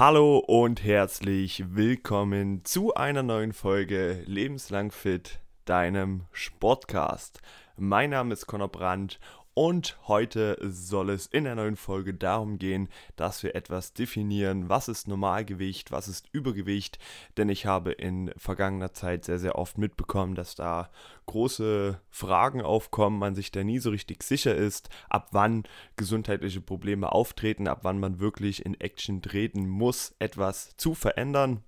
Hallo 0.00 0.38
und 0.38 0.82
herzlich 0.82 1.62
willkommen 1.74 2.64
zu 2.64 2.94
einer 2.94 3.22
neuen 3.22 3.52
Folge 3.52 4.22
Lebenslang 4.24 4.92
Fit, 4.92 5.40
deinem 5.66 6.22
Sportcast. 6.32 7.42
Mein 7.76 8.08
Name 8.08 8.32
ist 8.32 8.46
Conor 8.46 8.70
Brandt 8.70 9.20
und 9.54 9.98
heute 10.06 10.58
soll 10.62 11.10
es 11.10 11.26
in 11.26 11.44
der 11.44 11.54
neuen 11.54 11.76
Folge 11.76 12.14
darum 12.14 12.58
gehen, 12.58 12.88
dass 13.16 13.42
wir 13.42 13.54
etwas 13.54 13.92
definieren, 13.92 14.68
was 14.68 14.88
ist 14.88 15.08
Normalgewicht, 15.08 15.90
was 15.90 16.08
ist 16.08 16.28
Übergewicht, 16.32 16.98
denn 17.36 17.48
ich 17.48 17.66
habe 17.66 17.92
in 17.92 18.32
vergangener 18.36 18.92
Zeit 18.92 19.24
sehr, 19.24 19.38
sehr 19.38 19.56
oft 19.56 19.78
mitbekommen, 19.78 20.34
dass 20.34 20.54
da 20.54 20.90
große 21.26 22.00
Fragen 22.08 22.62
aufkommen, 22.62 23.18
man 23.18 23.34
sich 23.34 23.50
da 23.50 23.64
nie 23.64 23.78
so 23.78 23.90
richtig 23.90 24.22
sicher 24.22 24.54
ist, 24.54 24.88
ab 25.08 25.28
wann 25.32 25.64
gesundheitliche 25.96 26.60
Probleme 26.60 27.12
auftreten, 27.12 27.68
ab 27.68 27.80
wann 27.82 28.00
man 28.00 28.20
wirklich 28.20 28.64
in 28.64 28.80
Action 28.80 29.22
treten 29.22 29.68
muss, 29.68 30.14
etwas 30.18 30.76
zu 30.76 30.94
verändern. 30.94 31.62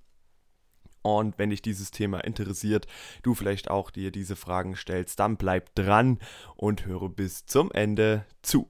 Und 1.02 1.38
wenn 1.38 1.50
dich 1.50 1.62
dieses 1.62 1.90
Thema 1.90 2.24
interessiert, 2.24 2.86
du 3.22 3.34
vielleicht 3.34 3.70
auch 3.70 3.90
dir 3.90 4.10
diese 4.12 4.36
Fragen 4.36 4.76
stellst, 4.76 5.18
dann 5.18 5.36
bleib 5.36 5.74
dran 5.74 6.18
und 6.54 6.86
höre 6.86 7.08
bis 7.08 7.44
zum 7.46 7.72
Ende 7.72 8.24
zu. 8.42 8.66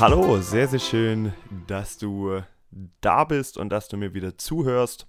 Hallo, 0.00 0.40
sehr, 0.40 0.68
sehr 0.68 0.78
schön, 0.78 1.32
dass 1.66 1.98
du 1.98 2.40
da 3.00 3.24
bist 3.24 3.58
und 3.58 3.70
dass 3.70 3.88
du 3.88 3.96
mir 3.96 4.14
wieder 4.14 4.38
zuhörst. 4.38 5.08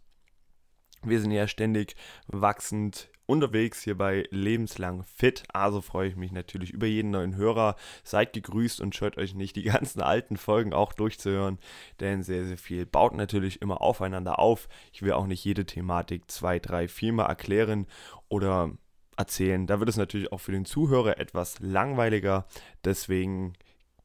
Wir 1.03 1.21
sind 1.21 1.31
ja 1.31 1.47
ständig 1.47 1.95
wachsend 2.27 3.09
unterwegs 3.29 3.83
hier 3.83 3.95
bei 3.95 4.27
Lebenslang 4.31 5.03
Fit. 5.03 5.43
Also 5.53 5.81
freue 5.81 6.09
ich 6.09 6.15
mich 6.15 6.31
natürlich 6.31 6.71
über 6.71 6.87
jeden 6.87 7.11
neuen 7.11 7.35
Hörer. 7.35 7.75
Seid 8.03 8.33
gegrüßt 8.33 8.81
und 8.81 8.95
scheut 8.95 9.17
euch 9.17 9.35
nicht, 9.35 9.55
die 9.55 9.63
ganzen 9.63 10.01
alten 10.01 10.35
Folgen 10.35 10.73
auch 10.73 10.93
durchzuhören, 10.93 11.59
denn 11.99 12.23
sehr, 12.23 12.45
sehr 12.45 12.57
viel 12.57 12.85
baut 12.85 13.13
natürlich 13.13 13.61
immer 13.61 13.81
aufeinander 13.81 14.39
auf. 14.39 14.67
Ich 14.91 15.03
will 15.03 15.13
auch 15.13 15.27
nicht 15.27 15.45
jede 15.45 15.65
Thematik 15.65 16.29
zwei, 16.29 16.59
drei, 16.59 16.87
viermal 16.87 17.27
erklären 17.27 17.85
oder 18.29 18.71
erzählen. 19.15 19.67
Da 19.67 19.79
wird 19.79 19.89
es 19.89 19.97
natürlich 19.97 20.31
auch 20.31 20.39
für 20.39 20.51
den 20.51 20.65
Zuhörer 20.65 21.19
etwas 21.19 21.59
langweiliger. 21.59 22.47
Deswegen 22.83 23.53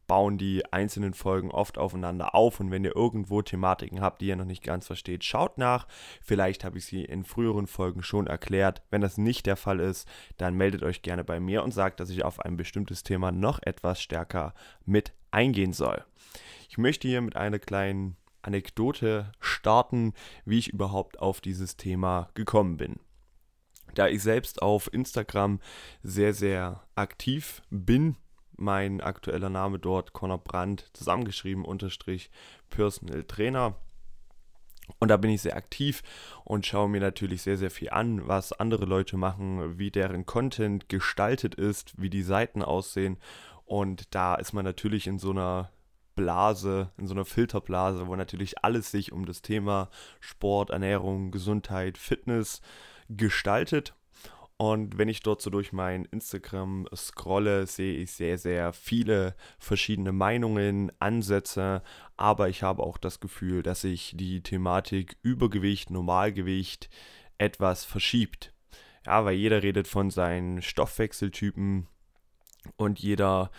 bauen 0.06 0.38
die 0.38 0.64
einzelnen 0.72 1.14
Folgen 1.14 1.50
oft 1.50 1.78
aufeinander 1.78 2.34
auf 2.34 2.60
und 2.60 2.70
wenn 2.70 2.84
ihr 2.84 2.94
irgendwo 2.94 3.42
Thematiken 3.42 4.00
habt, 4.00 4.20
die 4.20 4.26
ihr 4.26 4.36
noch 4.36 4.44
nicht 4.44 4.62
ganz 4.62 4.86
versteht, 4.86 5.24
schaut 5.24 5.58
nach. 5.58 5.86
Vielleicht 6.22 6.64
habe 6.64 6.78
ich 6.78 6.86
sie 6.86 7.04
in 7.04 7.24
früheren 7.24 7.66
Folgen 7.66 8.02
schon 8.02 8.26
erklärt. 8.26 8.82
Wenn 8.90 9.00
das 9.00 9.18
nicht 9.18 9.46
der 9.46 9.56
Fall 9.56 9.80
ist, 9.80 10.08
dann 10.36 10.54
meldet 10.54 10.82
euch 10.82 11.02
gerne 11.02 11.24
bei 11.24 11.40
mir 11.40 11.62
und 11.62 11.72
sagt, 11.72 12.00
dass 12.00 12.10
ich 12.10 12.24
auf 12.24 12.40
ein 12.40 12.56
bestimmtes 12.56 13.02
Thema 13.02 13.32
noch 13.32 13.60
etwas 13.62 14.00
stärker 14.00 14.54
mit 14.84 15.12
eingehen 15.30 15.72
soll. 15.72 16.04
Ich 16.68 16.78
möchte 16.78 17.08
hier 17.08 17.20
mit 17.20 17.36
einer 17.36 17.58
kleinen 17.58 18.16
Anekdote 18.42 19.32
starten, 19.40 20.12
wie 20.44 20.58
ich 20.58 20.72
überhaupt 20.72 21.18
auf 21.18 21.40
dieses 21.40 21.76
Thema 21.76 22.30
gekommen 22.34 22.76
bin. 22.76 22.96
Da 23.94 24.08
ich 24.08 24.22
selbst 24.22 24.60
auf 24.60 24.92
Instagram 24.92 25.60
sehr, 26.02 26.34
sehr 26.34 26.82
aktiv 26.96 27.62
bin, 27.70 28.16
mein 28.56 29.00
aktueller 29.00 29.50
Name 29.50 29.78
dort, 29.78 30.12
Conor 30.12 30.38
Brandt, 30.38 30.90
zusammengeschrieben, 30.92 31.64
unterstrich 31.64 32.30
Personal 32.70 33.24
Trainer. 33.24 33.76
Und 34.98 35.08
da 35.08 35.16
bin 35.16 35.30
ich 35.30 35.42
sehr 35.42 35.56
aktiv 35.56 36.02
und 36.44 36.66
schaue 36.66 36.88
mir 36.88 37.00
natürlich 37.00 37.42
sehr, 37.42 37.56
sehr 37.56 37.70
viel 37.70 37.90
an, 37.90 38.28
was 38.28 38.52
andere 38.52 38.84
Leute 38.84 39.16
machen, 39.16 39.78
wie 39.78 39.90
deren 39.90 40.26
Content 40.26 40.88
gestaltet 40.88 41.54
ist, 41.54 42.00
wie 42.00 42.10
die 42.10 42.22
Seiten 42.22 42.62
aussehen. 42.62 43.18
Und 43.64 44.14
da 44.14 44.34
ist 44.34 44.52
man 44.52 44.64
natürlich 44.64 45.06
in 45.06 45.18
so 45.18 45.30
einer 45.30 45.70
Blase, 46.14 46.90
in 46.96 47.06
so 47.06 47.14
einer 47.14 47.24
Filterblase, 47.24 48.06
wo 48.06 48.14
natürlich 48.14 48.62
alles 48.62 48.90
sich 48.90 49.10
um 49.12 49.26
das 49.26 49.42
Thema 49.42 49.88
Sport, 50.20 50.70
Ernährung, 50.70 51.30
Gesundheit, 51.30 51.98
Fitness 51.98 52.60
gestaltet. 53.08 53.94
Und 54.56 54.98
wenn 54.98 55.08
ich 55.08 55.20
dort 55.20 55.42
so 55.42 55.50
durch 55.50 55.72
mein 55.72 56.04
Instagram 56.06 56.86
scrolle, 56.94 57.66
sehe 57.66 57.96
ich 57.96 58.12
sehr, 58.12 58.38
sehr 58.38 58.72
viele 58.72 59.34
verschiedene 59.58 60.12
Meinungen, 60.12 60.92
Ansätze, 61.00 61.82
aber 62.16 62.48
ich 62.48 62.62
habe 62.62 62.82
auch 62.82 62.96
das 62.96 63.18
Gefühl, 63.18 63.64
dass 63.64 63.80
sich 63.80 64.14
die 64.16 64.42
Thematik 64.42 65.16
Übergewicht, 65.22 65.90
Normalgewicht 65.90 66.88
etwas 67.36 67.84
verschiebt. 67.84 68.52
Ja, 69.04 69.24
weil 69.24 69.34
jeder 69.34 69.62
redet 69.62 69.88
von 69.88 70.10
seinen 70.10 70.62
Stoffwechseltypen 70.62 71.88
und 72.76 73.00
jeder 73.00 73.50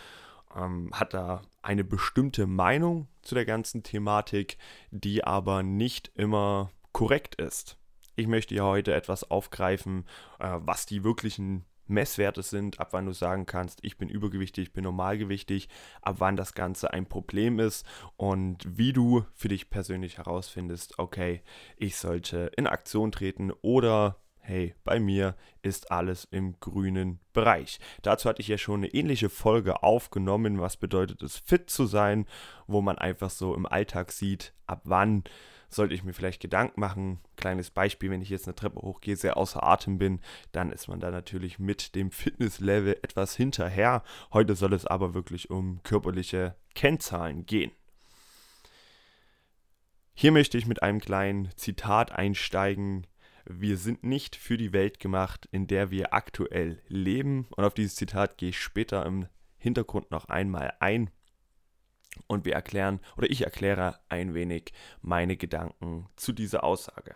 ähm, 0.56 0.90
hat 0.92 1.12
da 1.12 1.42
eine 1.62 1.84
bestimmte 1.84 2.46
Meinung 2.46 3.06
zu 3.22 3.34
der 3.34 3.44
ganzen 3.44 3.82
Thematik, 3.82 4.56
die 4.90 5.24
aber 5.24 5.62
nicht 5.62 6.10
immer 6.14 6.70
korrekt 6.92 7.34
ist. 7.36 7.76
Ich 8.16 8.26
möchte 8.26 8.54
ja 8.54 8.64
heute 8.64 8.94
etwas 8.94 9.30
aufgreifen, 9.30 10.06
äh, 10.40 10.56
was 10.60 10.86
die 10.86 11.04
wirklichen 11.04 11.66
Messwerte 11.86 12.42
sind, 12.42 12.80
ab 12.80 12.88
wann 12.92 13.06
du 13.06 13.12
sagen 13.12 13.46
kannst, 13.46 13.78
ich 13.82 13.96
bin 13.96 14.08
übergewichtig, 14.08 14.68
ich 14.68 14.72
bin 14.72 14.84
normalgewichtig, 14.84 15.68
ab 16.02 16.16
wann 16.18 16.34
das 16.34 16.54
Ganze 16.54 16.92
ein 16.92 17.06
Problem 17.06 17.60
ist 17.60 17.86
und 18.16 18.64
wie 18.66 18.92
du 18.92 19.24
für 19.34 19.48
dich 19.48 19.70
persönlich 19.70 20.18
herausfindest, 20.18 20.98
okay, 20.98 21.42
ich 21.76 21.96
sollte 21.96 22.50
in 22.56 22.66
Aktion 22.66 23.12
treten 23.12 23.52
oder 23.62 24.16
hey, 24.38 24.74
bei 24.84 25.00
mir 25.00 25.34
ist 25.62 25.90
alles 25.90 26.24
im 26.30 26.58
grünen 26.60 27.18
Bereich. 27.32 27.80
Dazu 28.02 28.28
hatte 28.28 28.40
ich 28.40 28.48
ja 28.48 28.58
schon 28.58 28.80
eine 28.80 28.94
ähnliche 28.94 29.28
Folge 29.28 29.82
aufgenommen, 29.82 30.60
was 30.60 30.76
bedeutet 30.76 31.22
es, 31.22 31.36
fit 31.36 31.68
zu 31.68 31.86
sein, 31.86 32.26
wo 32.66 32.80
man 32.80 32.96
einfach 32.96 33.30
so 33.30 33.54
im 33.54 33.66
Alltag 33.66 34.12
sieht, 34.12 34.54
ab 34.66 34.82
wann 34.84 35.24
sollte 35.68 35.94
ich 35.94 36.04
mir 36.04 36.12
vielleicht 36.12 36.40
Gedanken 36.40 36.80
machen. 36.80 37.20
Kleines 37.36 37.70
Beispiel, 37.70 38.10
wenn 38.10 38.22
ich 38.22 38.30
jetzt 38.30 38.46
eine 38.46 38.54
Treppe 38.54 38.80
hochgehe, 38.80 39.16
sehr 39.16 39.36
außer 39.36 39.62
Atem 39.62 39.98
bin, 39.98 40.20
dann 40.52 40.72
ist 40.72 40.88
man 40.88 41.00
da 41.00 41.10
natürlich 41.10 41.58
mit 41.58 41.94
dem 41.94 42.10
Fitnesslevel 42.10 42.98
etwas 43.02 43.36
hinterher. 43.36 44.02
Heute 44.32 44.54
soll 44.54 44.72
es 44.72 44.86
aber 44.86 45.14
wirklich 45.14 45.50
um 45.50 45.80
körperliche 45.82 46.56
Kennzahlen 46.74 47.46
gehen. 47.46 47.72
Hier 50.14 50.32
möchte 50.32 50.56
ich 50.56 50.66
mit 50.66 50.82
einem 50.82 51.00
kleinen 51.00 51.50
Zitat 51.56 52.10
einsteigen. 52.10 53.06
Wir 53.44 53.76
sind 53.76 54.02
nicht 54.02 54.34
für 54.34 54.56
die 54.56 54.72
Welt 54.72 54.98
gemacht, 54.98 55.46
in 55.52 55.66
der 55.66 55.90
wir 55.90 56.14
aktuell 56.14 56.80
leben. 56.88 57.46
Und 57.50 57.64
auf 57.64 57.74
dieses 57.74 57.96
Zitat 57.96 58.38
gehe 58.38 58.48
ich 58.48 58.58
später 58.58 59.04
im 59.04 59.26
Hintergrund 59.58 60.10
noch 60.10 60.26
einmal 60.30 60.72
ein 60.80 61.10
und 62.26 62.44
wir 62.44 62.54
erklären 62.54 63.00
oder 63.16 63.30
ich 63.30 63.42
erkläre 63.42 63.98
ein 64.08 64.34
wenig 64.34 64.72
meine 65.02 65.36
Gedanken 65.36 66.08
zu 66.16 66.32
dieser 66.32 66.64
Aussage. 66.64 67.14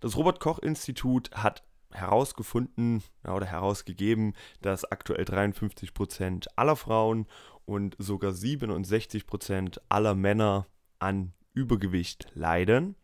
Das 0.00 0.16
Robert 0.16 0.40
Koch 0.40 0.58
Institut 0.58 1.30
hat 1.32 1.62
herausgefunden 1.92 3.02
oder 3.24 3.46
herausgegeben, 3.46 4.34
dass 4.62 4.84
aktuell 4.84 5.24
53 5.24 5.92
Prozent 5.92 6.46
aller 6.56 6.76
Frauen 6.76 7.26
und 7.64 7.96
sogar 7.98 8.32
67 8.32 9.26
Prozent 9.26 9.80
aller 9.88 10.14
Männer 10.14 10.66
an 10.98 11.32
Übergewicht 11.52 12.28
leiden. 12.34 12.96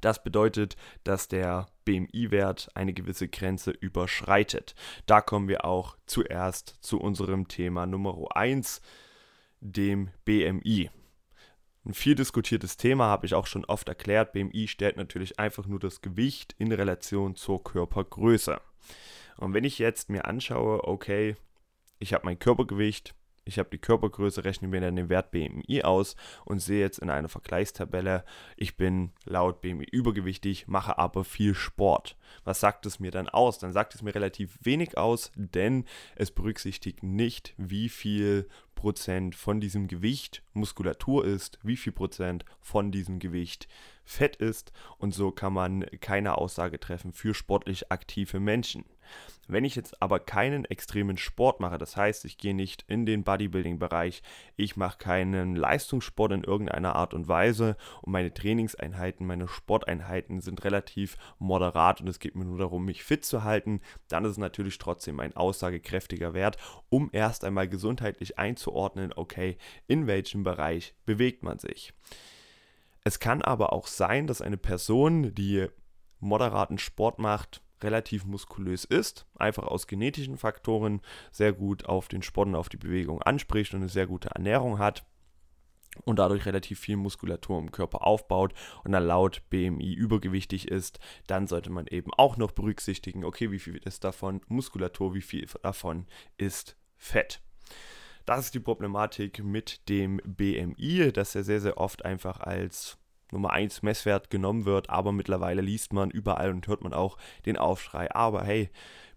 Das 0.00 0.22
bedeutet, 0.22 0.76
dass 1.04 1.28
der 1.28 1.66
BMI-Wert 1.84 2.70
eine 2.74 2.92
gewisse 2.92 3.28
Grenze 3.28 3.70
überschreitet. 3.70 4.74
Da 5.06 5.20
kommen 5.20 5.48
wir 5.48 5.64
auch 5.64 5.96
zuerst 6.06 6.76
zu 6.80 7.00
unserem 7.00 7.48
Thema 7.48 7.86
Nummer 7.86 8.36
1, 8.36 8.82
dem 9.64 10.10
BMI. 10.24 10.90
Ein 11.86 11.94
viel 11.94 12.14
diskutiertes 12.14 12.76
Thema 12.76 13.06
habe 13.06 13.26
ich 13.26 13.34
auch 13.34 13.46
schon 13.46 13.64
oft 13.64 13.88
erklärt. 13.88 14.32
BMI 14.32 14.68
stellt 14.68 14.96
natürlich 14.96 15.38
einfach 15.38 15.66
nur 15.66 15.78
das 15.78 16.00
Gewicht 16.00 16.54
in 16.58 16.72
Relation 16.72 17.34
zur 17.34 17.62
Körpergröße. 17.64 18.60
Und 19.36 19.54
wenn 19.54 19.64
ich 19.64 19.78
jetzt 19.78 20.10
mir 20.10 20.26
anschaue, 20.26 20.84
okay, 20.84 21.36
ich 21.98 22.14
habe 22.14 22.24
mein 22.24 22.38
Körpergewicht, 22.38 23.14
ich 23.44 23.58
habe 23.58 23.68
die 23.70 23.78
Körpergröße, 23.78 24.44
rechne 24.44 24.68
mir 24.68 24.80
dann 24.80 24.96
den 24.96 25.10
Wert 25.10 25.30
BMI 25.30 25.82
aus 25.82 26.16
und 26.46 26.60
sehe 26.60 26.80
jetzt 26.80 26.98
in 26.98 27.10
einer 27.10 27.28
Vergleichstabelle, 27.28 28.24
ich 28.56 28.76
bin 28.76 29.12
laut 29.24 29.60
BMI 29.60 29.84
übergewichtig, 29.84 30.66
mache 30.66 30.98
aber 30.98 31.24
viel 31.24 31.54
Sport. 31.54 32.16
Was 32.44 32.60
sagt 32.60 32.86
es 32.86 33.00
mir 33.00 33.10
dann 33.10 33.28
aus? 33.28 33.58
Dann 33.58 33.72
sagt 33.72 33.94
es 33.94 34.02
mir 34.02 34.14
relativ 34.14 34.58
wenig 34.62 34.96
aus, 34.96 35.30
denn 35.36 35.84
es 36.16 36.30
berücksichtigt 36.30 37.02
nicht, 37.02 37.54
wie 37.58 37.90
viel 37.90 38.48
Prozent 38.84 39.34
von 39.34 39.60
diesem 39.60 39.88
Gewicht 39.88 40.42
Muskulatur 40.52 41.24
ist, 41.24 41.58
wie 41.62 41.78
viel 41.78 41.94
Prozent 41.94 42.44
von 42.60 42.92
diesem 42.92 43.18
Gewicht 43.18 43.66
Fett 44.04 44.36
ist 44.36 44.72
und 44.98 45.14
so 45.14 45.30
kann 45.30 45.54
man 45.54 45.86
keine 46.02 46.36
Aussage 46.36 46.78
treffen 46.78 47.14
für 47.14 47.32
sportlich 47.32 47.90
aktive 47.90 48.40
Menschen. 48.40 48.84
Wenn 49.46 49.64
ich 49.64 49.74
jetzt 49.74 50.00
aber 50.00 50.20
keinen 50.20 50.64
extremen 50.64 51.18
Sport 51.18 51.60
mache, 51.60 51.76
das 51.76 51.96
heißt, 51.96 52.24
ich 52.24 52.38
gehe 52.38 52.54
nicht 52.54 52.84
in 52.88 53.04
den 53.04 53.24
Bodybuilding-Bereich, 53.24 54.22
ich 54.56 54.76
mache 54.76 54.96
keinen 54.96 55.54
Leistungssport 55.54 56.32
in 56.32 56.44
irgendeiner 56.44 56.96
Art 56.96 57.12
und 57.12 57.28
Weise 57.28 57.76
und 58.00 58.12
meine 58.12 58.32
Trainingseinheiten, 58.32 59.26
meine 59.26 59.46
Sporteinheiten 59.46 60.40
sind 60.40 60.64
relativ 60.64 61.18
moderat 61.38 62.00
und 62.00 62.08
es 62.08 62.20
geht 62.20 62.36
mir 62.36 62.46
nur 62.46 62.58
darum, 62.58 62.86
mich 62.86 63.04
fit 63.04 63.24
zu 63.24 63.44
halten, 63.44 63.80
dann 64.08 64.24
ist 64.24 64.32
es 64.32 64.38
natürlich 64.38 64.78
trotzdem 64.78 65.20
ein 65.20 65.36
aussagekräftiger 65.36 66.32
Wert, 66.32 66.56
um 66.88 67.10
erst 67.12 67.44
einmal 67.44 67.68
gesundheitlich 67.68 68.38
einzuordnen, 68.38 68.73
okay, 68.74 69.56
in 69.86 70.06
welchem 70.06 70.42
Bereich 70.42 70.94
bewegt 71.06 71.42
man 71.42 71.58
sich. 71.58 71.92
Es 73.04 73.20
kann 73.20 73.42
aber 73.42 73.72
auch 73.72 73.86
sein, 73.86 74.26
dass 74.26 74.40
eine 74.40 74.56
Person, 74.56 75.34
die 75.34 75.66
moderaten 76.20 76.78
Sport 76.78 77.18
macht, 77.18 77.62
relativ 77.82 78.24
muskulös 78.24 78.84
ist, 78.84 79.26
einfach 79.36 79.64
aus 79.64 79.86
genetischen 79.86 80.38
Faktoren 80.38 81.02
sehr 81.30 81.52
gut 81.52 81.84
auf 81.84 82.08
den 82.08 82.22
Sport 82.22 82.48
und 82.48 82.54
auf 82.56 82.68
die 82.68 82.78
Bewegung 82.78 83.22
anspricht 83.22 83.74
und 83.74 83.80
eine 83.80 83.90
sehr 83.90 84.06
gute 84.06 84.30
Ernährung 84.30 84.78
hat 84.78 85.04
und 86.04 86.18
dadurch 86.18 86.46
relativ 86.46 86.80
viel 86.80 86.96
Muskulatur 86.96 87.58
im 87.58 87.70
Körper 87.70 88.06
aufbaut 88.06 88.52
und 88.84 88.92
dann 88.92 89.06
laut 89.06 89.42
BMI 89.50 89.92
übergewichtig 89.92 90.68
ist, 90.68 90.98
dann 91.26 91.46
sollte 91.46 91.70
man 91.70 91.86
eben 91.86 92.12
auch 92.14 92.36
noch 92.36 92.52
berücksichtigen, 92.52 93.24
okay, 93.24 93.50
wie 93.50 93.58
viel 93.58 93.76
ist 93.76 94.02
davon 94.02 94.40
Muskulatur, 94.48 95.14
wie 95.14 95.22
viel 95.22 95.46
davon 95.62 96.06
ist 96.36 96.76
Fett. 96.96 97.40
Das 98.24 98.46
ist 98.46 98.54
die 98.54 98.60
Problematik 98.60 99.44
mit 99.44 99.88
dem 99.88 100.18
BMI, 100.24 101.12
dass 101.12 101.34
er 101.34 101.44
sehr, 101.44 101.60
sehr 101.60 101.76
oft 101.76 102.04
einfach 102.04 102.40
als 102.40 102.96
Nummer 103.32 103.50
1 103.50 103.82
Messwert 103.82 104.30
genommen 104.30 104.64
wird, 104.64 104.88
aber 104.88 105.12
mittlerweile 105.12 105.60
liest 105.60 105.92
man 105.92 106.10
überall 106.10 106.50
und 106.50 106.66
hört 106.66 106.82
man 106.82 106.94
auch 106.94 107.18
den 107.44 107.58
Aufschrei. 107.58 108.14
Aber 108.14 108.42
hey, 108.44 108.70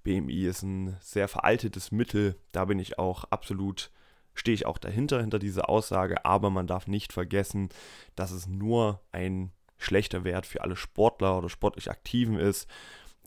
BMI 0.04 0.46
ist 0.46 0.64
ein 0.64 0.98
sehr 1.00 1.28
veraltetes 1.28 1.92
Mittel, 1.92 2.36
da 2.52 2.66
bin 2.66 2.80
ich 2.80 3.00
auch 3.00 3.24
absolut, 3.26 3.92
stehe 4.34 4.56
ich 4.56 4.66
auch 4.66 4.78
dahinter, 4.78 5.22
hinter 5.22 5.40
dieser 5.40 5.70
Aussage, 5.70 6.26
aber 6.26 6.50
man 6.50 6.68
darf 6.68 6.88
nicht 6.88 7.14
vergessen, 7.14 7.70
dass 8.16 8.32
es 8.32 8.48
nur 8.48 9.02
ein 9.12 9.52
schlechter 9.78 10.24
Wert 10.24 10.46
für 10.46 10.62
alle 10.62 10.76
Sportler 10.76 11.38
oder 11.38 11.50
sportlich 11.50 11.90
Aktiven 11.90 12.38
ist 12.40 12.68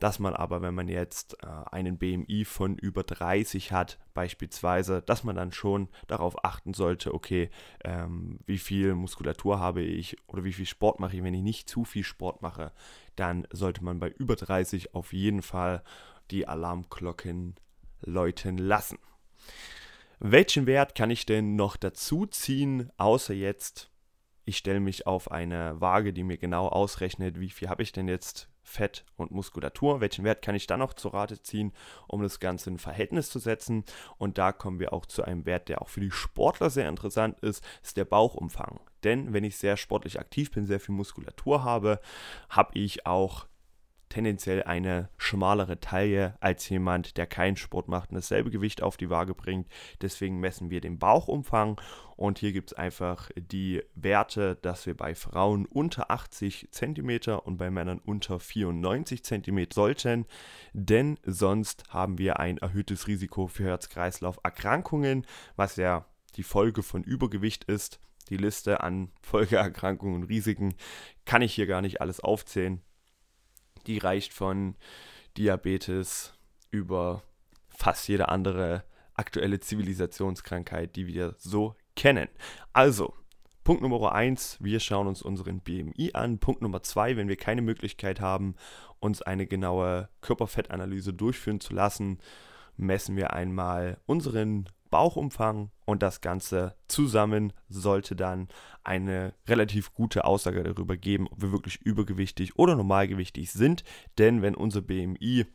dass 0.01 0.17
man 0.17 0.33
aber, 0.33 0.63
wenn 0.63 0.73
man 0.73 0.87
jetzt 0.87 1.37
äh, 1.43 1.47
einen 1.69 1.99
BMI 1.99 2.43
von 2.43 2.75
über 2.75 3.03
30 3.03 3.71
hat, 3.71 3.99
beispielsweise, 4.15 5.03
dass 5.03 5.23
man 5.23 5.35
dann 5.35 5.51
schon 5.51 5.89
darauf 6.07 6.43
achten 6.43 6.73
sollte, 6.73 7.13
okay, 7.13 7.51
ähm, 7.83 8.39
wie 8.47 8.57
viel 8.57 8.95
Muskulatur 8.95 9.59
habe 9.59 9.83
ich 9.83 10.17
oder 10.25 10.43
wie 10.43 10.53
viel 10.53 10.65
Sport 10.65 10.99
mache 10.99 11.15
ich. 11.15 11.23
Wenn 11.23 11.35
ich 11.35 11.43
nicht 11.43 11.69
zu 11.69 11.85
viel 11.85 12.03
Sport 12.03 12.41
mache, 12.41 12.71
dann 13.15 13.47
sollte 13.51 13.83
man 13.83 13.99
bei 13.99 14.09
über 14.09 14.35
30 14.35 14.95
auf 14.95 15.13
jeden 15.13 15.43
Fall 15.43 15.83
die 16.31 16.47
Alarmglocken 16.47 17.55
läuten 18.01 18.57
lassen. 18.57 18.97
Welchen 20.19 20.65
Wert 20.65 20.95
kann 20.95 21.11
ich 21.11 21.27
denn 21.27 21.55
noch 21.55 21.77
dazu 21.77 22.25
ziehen, 22.25 22.91
außer 22.97 23.35
jetzt, 23.35 23.91
ich 24.45 24.57
stelle 24.57 24.79
mich 24.79 25.05
auf 25.05 25.29
eine 25.29 25.79
Waage, 25.79 26.11
die 26.11 26.23
mir 26.23 26.39
genau 26.39 26.67
ausrechnet, 26.69 27.39
wie 27.39 27.51
viel 27.51 27.69
habe 27.69 27.83
ich 27.83 27.91
denn 27.91 28.07
jetzt 28.07 28.50
Fett 28.63 29.05
und 29.15 29.31
Muskulatur. 29.31 30.01
Welchen 30.01 30.23
Wert 30.23 30.41
kann 30.41 30.55
ich 30.55 30.67
dann 30.67 30.79
noch 30.79 30.93
zur 30.93 31.13
Rate 31.13 31.41
ziehen, 31.41 31.73
um 32.07 32.21
das 32.21 32.39
Ganze 32.39 32.69
in 32.69 32.77
Verhältnis 32.77 33.29
zu 33.29 33.39
setzen? 33.39 33.83
Und 34.17 34.37
da 34.37 34.51
kommen 34.51 34.79
wir 34.79 34.93
auch 34.93 35.05
zu 35.05 35.23
einem 35.23 35.45
Wert, 35.45 35.69
der 35.69 35.81
auch 35.81 35.89
für 35.89 36.01
die 36.01 36.11
Sportler 36.11 36.69
sehr 36.69 36.89
interessant 36.89 37.39
ist, 37.39 37.63
ist 37.83 37.97
der 37.97 38.05
Bauchumfang. 38.05 38.79
Denn 39.03 39.33
wenn 39.33 39.43
ich 39.43 39.57
sehr 39.57 39.77
sportlich 39.77 40.19
aktiv 40.19 40.51
bin, 40.51 40.65
sehr 40.65 40.79
viel 40.79 40.95
Muskulatur 40.95 41.63
habe, 41.63 41.99
habe 42.49 42.77
ich 42.77 43.05
auch 43.05 43.47
tendenziell 44.11 44.63
eine 44.63 45.09
schmalere 45.17 45.79
Taille 45.79 46.35
als 46.39 46.67
jemand, 46.69 47.17
der 47.17 47.25
keinen 47.25 47.55
Sport 47.55 47.87
macht 47.87 48.11
und 48.11 48.15
dasselbe 48.15 48.51
Gewicht 48.51 48.83
auf 48.83 48.97
die 48.97 49.09
Waage 49.09 49.33
bringt. 49.33 49.67
Deswegen 50.01 50.39
messen 50.39 50.69
wir 50.69 50.81
den 50.81 50.99
Bauchumfang 50.99 51.79
und 52.17 52.37
hier 52.37 52.51
gibt 52.51 52.71
es 52.71 52.77
einfach 52.77 53.31
die 53.35 53.81
Werte, 53.95 54.57
dass 54.61 54.85
wir 54.85 54.95
bei 54.95 55.15
Frauen 55.15 55.65
unter 55.65 56.11
80 56.11 56.67
cm 56.71 57.39
und 57.43 57.57
bei 57.57 57.71
Männern 57.71 57.99
unter 58.05 58.39
94 58.39 59.23
cm 59.23 59.67
sollten, 59.73 60.25
denn 60.73 61.17
sonst 61.23 61.85
haben 61.89 62.17
wir 62.17 62.39
ein 62.39 62.57
erhöhtes 62.57 63.07
Risiko 63.07 63.47
für 63.47 63.63
Herz-Kreislauf-Erkrankungen, 63.63 65.25
was 65.55 65.77
ja 65.77 66.05
die 66.35 66.43
Folge 66.43 66.83
von 66.83 67.03
Übergewicht 67.03 67.63
ist. 67.63 67.99
Die 68.29 68.37
Liste 68.37 68.81
an 68.81 69.11
Folgeerkrankungen 69.21 70.21
und 70.21 70.29
Risiken 70.29 70.75
kann 71.25 71.41
ich 71.41 71.53
hier 71.53 71.65
gar 71.65 71.81
nicht 71.81 72.01
alles 72.01 72.19
aufzählen. 72.19 72.81
Die 73.87 73.97
reicht 73.97 74.33
von 74.33 74.75
Diabetes 75.37 76.33
über 76.69 77.23
fast 77.69 78.07
jede 78.07 78.29
andere 78.29 78.83
aktuelle 79.15 79.59
Zivilisationskrankheit, 79.59 80.95
die 80.95 81.07
wir 81.07 81.35
so 81.37 81.75
kennen. 81.95 82.27
Also, 82.73 83.13
Punkt 83.63 83.83
Nummer 83.83 84.13
1, 84.13 84.57
wir 84.59 84.79
schauen 84.79 85.07
uns 85.07 85.21
unseren 85.21 85.59
BMI 85.59 86.11
an. 86.13 86.39
Punkt 86.39 86.61
Nummer 86.61 86.81
2, 86.81 87.15
wenn 87.17 87.27
wir 87.27 87.35
keine 87.35 87.61
Möglichkeit 87.61 88.19
haben, 88.19 88.55
uns 88.99 89.21
eine 89.21 89.45
genaue 89.45 90.09
Körperfettanalyse 90.21 91.13
durchführen 91.13 91.59
zu 91.59 91.73
lassen, 91.73 92.19
messen 92.77 93.15
wir 93.15 93.33
einmal 93.33 93.99
unseren 94.07 94.67
Bauchumfang 94.91 95.71
und 95.85 96.03
das 96.03 96.21
Ganze 96.21 96.75
zusammen 96.87 97.53
sollte 97.69 98.15
dann 98.15 98.49
eine 98.83 99.33
relativ 99.47 99.93
gute 99.93 100.25
Aussage 100.25 100.61
darüber 100.61 100.97
geben, 100.97 101.27
ob 101.27 101.41
wir 101.41 101.51
wirklich 101.51 101.81
übergewichtig 101.81 102.59
oder 102.59 102.75
normalgewichtig 102.75 103.51
sind. 103.51 103.83
Denn 104.19 104.43
wenn 104.43 104.53
unser 104.53 104.81
BMI 104.81 105.47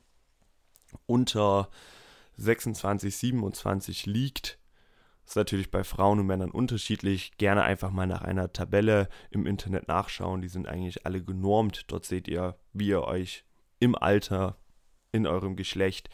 unter 1.06 1.68
26, 2.38 3.16
27 3.16 4.06
liegt, 4.06 4.58
ist 5.26 5.36
natürlich 5.36 5.70
bei 5.70 5.84
Frauen 5.84 6.20
und 6.20 6.26
Männern 6.26 6.50
unterschiedlich. 6.50 7.36
Gerne 7.36 7.62
einfach 7.62 7.90
mal 7.90 8.06
nach 8.06 8.22
einer 8.22 8.52
Tabelle 8.52 9.08
im 9.30 9.46
Internet 9.46 9.88
nachschauen. 9.88 10.40
Die 10.40 10.48
sind 10.48 10.68
eigentlich 10.68 11.04
alle 11.04 11.22
genormt. 11.22 11.84
Dort 11.88 12.04
seht 12.04 12.28
ihr, 12.28 12.56
wie 12.72 12.88
ihr 12.88 13.02
euch 13.02 13.44
im 13.80 13.94
Alter, 13.94 14.56
in 15.12 15.26
eurem 15.26 15.56
Geschlecht 15.56 16.08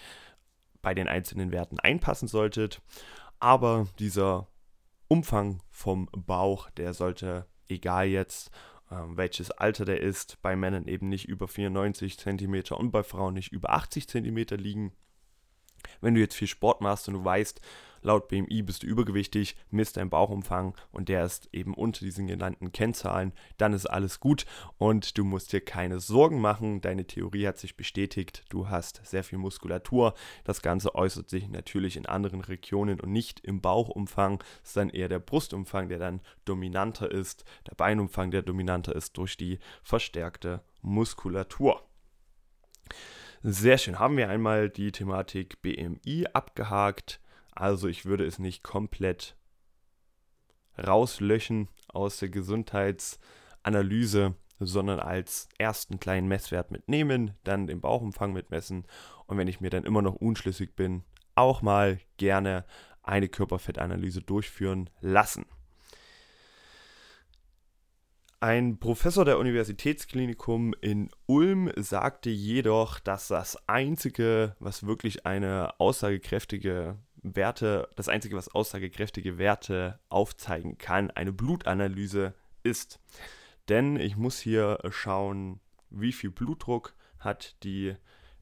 bei 0.83 0.95
den 0.95 1.09
einzelnen 1.09 1.53
Werten 1.53 1.79
einpassen 1.79 2.29
solltet. 2.29 2.83
Aber 3.39 3.87
dieser 3.99 4.49
Umfang 5.09 5.63
vom 5.71 6.09
Bauch, 6.13 6.71
der 6.71 6.95
sollte, 6.95 7.47
egal 7.69 8.07
jetzt, 8.07 8.51
ähm, 8.91 9.17
welches 9.17 9.51
Alter 9.51 9.85
der 9.85 10.01
ist, 10.01 10.41
bei 10.43 10.57
Männern 10.57 10.87
eben 10.87 11.09
nicht 11.09 11.29
über 11.29 11.49
94 11.49 12.19
cm 12.19 12.63
und 12.77 12.91
bei 12.91 13.03
Frauen 13.03 13.35
nicht 13.35 13.53
über 13.53 13.71
80 13.71 14.09
cm 14.09 14.37
liegen. 14.57 14.93
Wenn 16.01 16.15
du 16.15 16.21
jetzt 16.21 16.37
viel 16.37 16.49
Sport 16.49 16.81
machst 16.81 17.09
und 17.09 17.15
du 17.15 17.25
weißt, 17.25 17.61
laut 18.03 18.29
BMI 18.29 18.63
bist 18.63 18.83
du 18.83 18.87
übergewichtig, 18.87 19.57
misst 19.71 19.97
dein 19.97 20.11
Bauchumfang 20.11 20.75
und 20.91 21.09
der 21.09 21.25
ist 21.25 21.49
eben 21.53 21.75
unter 21.75 22.05
diesen 22.05 22.27
genannten 22.27 22.73
Kennzahlen, 22.73 23.33
dann 23.57 23.73
ist 23.73 23.87
alles 23.87 24.21
gut 24.21 24.47
und 24.79 25.17
du 25.17 25.25
musst 25.25 25.53
dir 25.53 25.61
keine 25.61 26.01
Sorgen 26.01 26.41
machen. 26.41 26.81
Deine 26.81 27.07
Theorie 27.07 27.47
hat 27.47 27.59
sich 27.59 27.77
bestätigt, 27.77 28.45
du 28.49 28.69
hast 28.69 29.01
sehr 29.05 29.25
viel 29.25 29.39
Muskulatur. 29.39 30.15
Das 30.45 30.63
Ganze 30.63 30.95
äußert 30.95 31.31
sich 31.31 31.49
natürlich 31.49 31.97
in 31.97 32.07
anderen 32.07 32.41
Regionen 32.41 33.01
und 33.01 33.11
nicht 33.11 33.41
im 33.41 33.61
Bauchumfang, 33.61 34.43
es 34.63 34.71
ist 34.71 34.77
dann 34.77 34.91
eher 34.91 35.09
der 35.09 35.21
Brustumfang, 35.21 35.89
der 35.89 35.99
dann 35.99 36.21
dominanter 36.45 37.11
ist, 37.11 37.45
der 37.69 37.75
Beinumfang, 37.75 38.31
der 38.31 38.43
dominanter 38.43 38.95
ist 38.95 39.17
durch 39.17 39.37
die 39.37 39.59
verstärkte 39.83 40.63
Muskulatur. 40.83 41.83
Sehr 43.45 43.77
schön. 43.77 43.99
Haben 43.99 44.17
wir 44.17 44.29
einmal 44.29 44.71
die 44.71 44.93
Thematik 44.93 45.63
BMI 45.63 46.27
abgehakt. 46.33 47.21
Also 47.53 47.89
ich 47.89 48.05
würde 48.05 48.25
es 48.25 48.39
nicht 48.39 48.63
komplett 48.63 49.37
rauslöschen 50.79 51.69
aus 51.89 52.19
der 52.19 52.31
Gesundheitsanalyse, 52.31 54.35
sondern 54.59 55.01
als 55.01 55.49
ersten 55.59 56.01
kleinen 56.01 56.29
Messwert 56.29 56.71
mitnehmen, 56.71 57.35
dann 57.45 57.67
den 57.67 57.81
Bauchumfang 57.81 58.33
mitmessen 58.33 58.87
und 59.27 59.39
wenn 59.39 59.49
ich 59.49 59.61
mir 59.61 59.71
dann 59.71 59.85
immer 59.85 60.03
noch 60.03 60.15
unschlüssig 60.15 60.75
bin, 60.75 61.05
auch 61.35 61.63
mal 61.63 61.99
gerne 62.17 62.65
eine 63.03 63.29
Körperfettanalyse 63.29 64.23
durchführen 64.23 64.91
lassen. 65.01 65.47
Ein 68.41 68.79
Professor 68.79 69.25
der 69.25 69.39
Universitätsklinikum 69.39 70.75
in 70.81 71.11
Ulm 71.27 71.71
sagte 71.77 72.29
jedoch, 72.29 72.99
dass 72.99 73.29
das 73.29 73.57
Einzige, 73.69 74.57
was 74.59 74.85
wirklich 74.85 75.27
eine 75.27 75.79
aussagekräftige 75.79 76.99
Werte, 77.23 77.89
das 77.97 78.09
Einzige, 78.09 78.37
was 78.37 78.55
aussagekräftige 78.55 79.39
Werte 79.39 80.01
aufzeigen 80.09 80.79
kann, 80.79 81.11
eine 81.11 81.33
Blutanalyse 81.33 82.35
ist. 82.63 83.01
Denn 83.69 83.97
ich 83.97 84.17
muss 84.17 84.41
hier 84.41 84.79
schauen, 84.91 85.61
wie 85.91 86.13
viel 86.13 86.31
Blutdruck 86.31 86.95
hat 87.19 87.57
die 87.63 87.95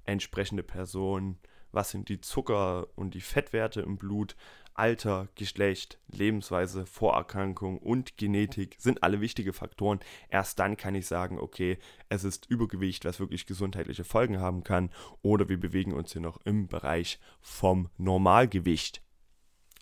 entsprechende 0.04 0.62
Person, 0.62 1.38
was 1.72 1.90
sind 1.90 2.08
die 2.08 2.20
Zucker- 2.20 2.88
und 2.96 3.14
die 3.14 3.20
Fettwerte 3.20 3.82
im 3.82 3.98
Blut, 3.98 4.34
Alter, 4.80 5.28
Geschlecht, 5.34 5.98
Lebensweise, 6.10 6.86
Vorerkrankung 6.86 7.76
und 7.76 8.16
Genetik 8.16 8.76
sind 8.78 9.02
alle 9.02 9.20
wichtige 9.20 9.52
Faktoren. 9.52 10.00
Erst 10.30 10.58
dann 10.58 10.78
kann 10.78 10.94
ich 10.94 11.06
sagen, 11.06 11.38
okay, 11.38 11.76
es 12.08 12.24
ist 12.24 12.46
Übergewicht, 12.48 13.04
was 13.04 13.20
wirklich 13.20 13.44
gesundheitliche 13.44 14.04
Folgen 14.04 14.40
haben 14.40 14.64
kann, 14.64 14.88
oder 15.20 15.50
wir 15.50 15.60
bewegen 15.60 15.92
uns 15.92 16.14
hier 16.14 16.22
noch 16.22 16.40
im 16.46 16.66
Bereich 16.66 17.20
vom 17.42 17.90
Normalgewicht. 17.98 19.02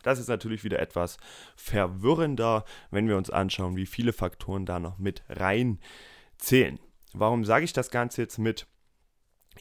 Das 0.02 0.18
ist 0.18 0.26
natürlich 0.26 0.64
wieder 0.64 0.80
etwas 0.80 1.18
verwirrender, 1.54 2.64
wenn 2.90 3.06
wir 3.06 3.16
uns 3.16 3.30
anschauen, 3.30 3.76
wie 3.76 3.86
viele 3.86 4.12
Faktoren 4.12 4.66
da 4.66 4.80
noch 4.80 4.98
mit 4.98 5.22
rein 5.28 5.78
zählen. 6.38 6.80
Warum 7.12 7.44
sage 7.44 7.64
ich 7.64 7.72
das 7.72 7.90
Ganze 7.90 8.22
jetzt 8.22 8.38
mit? 8.38 8.66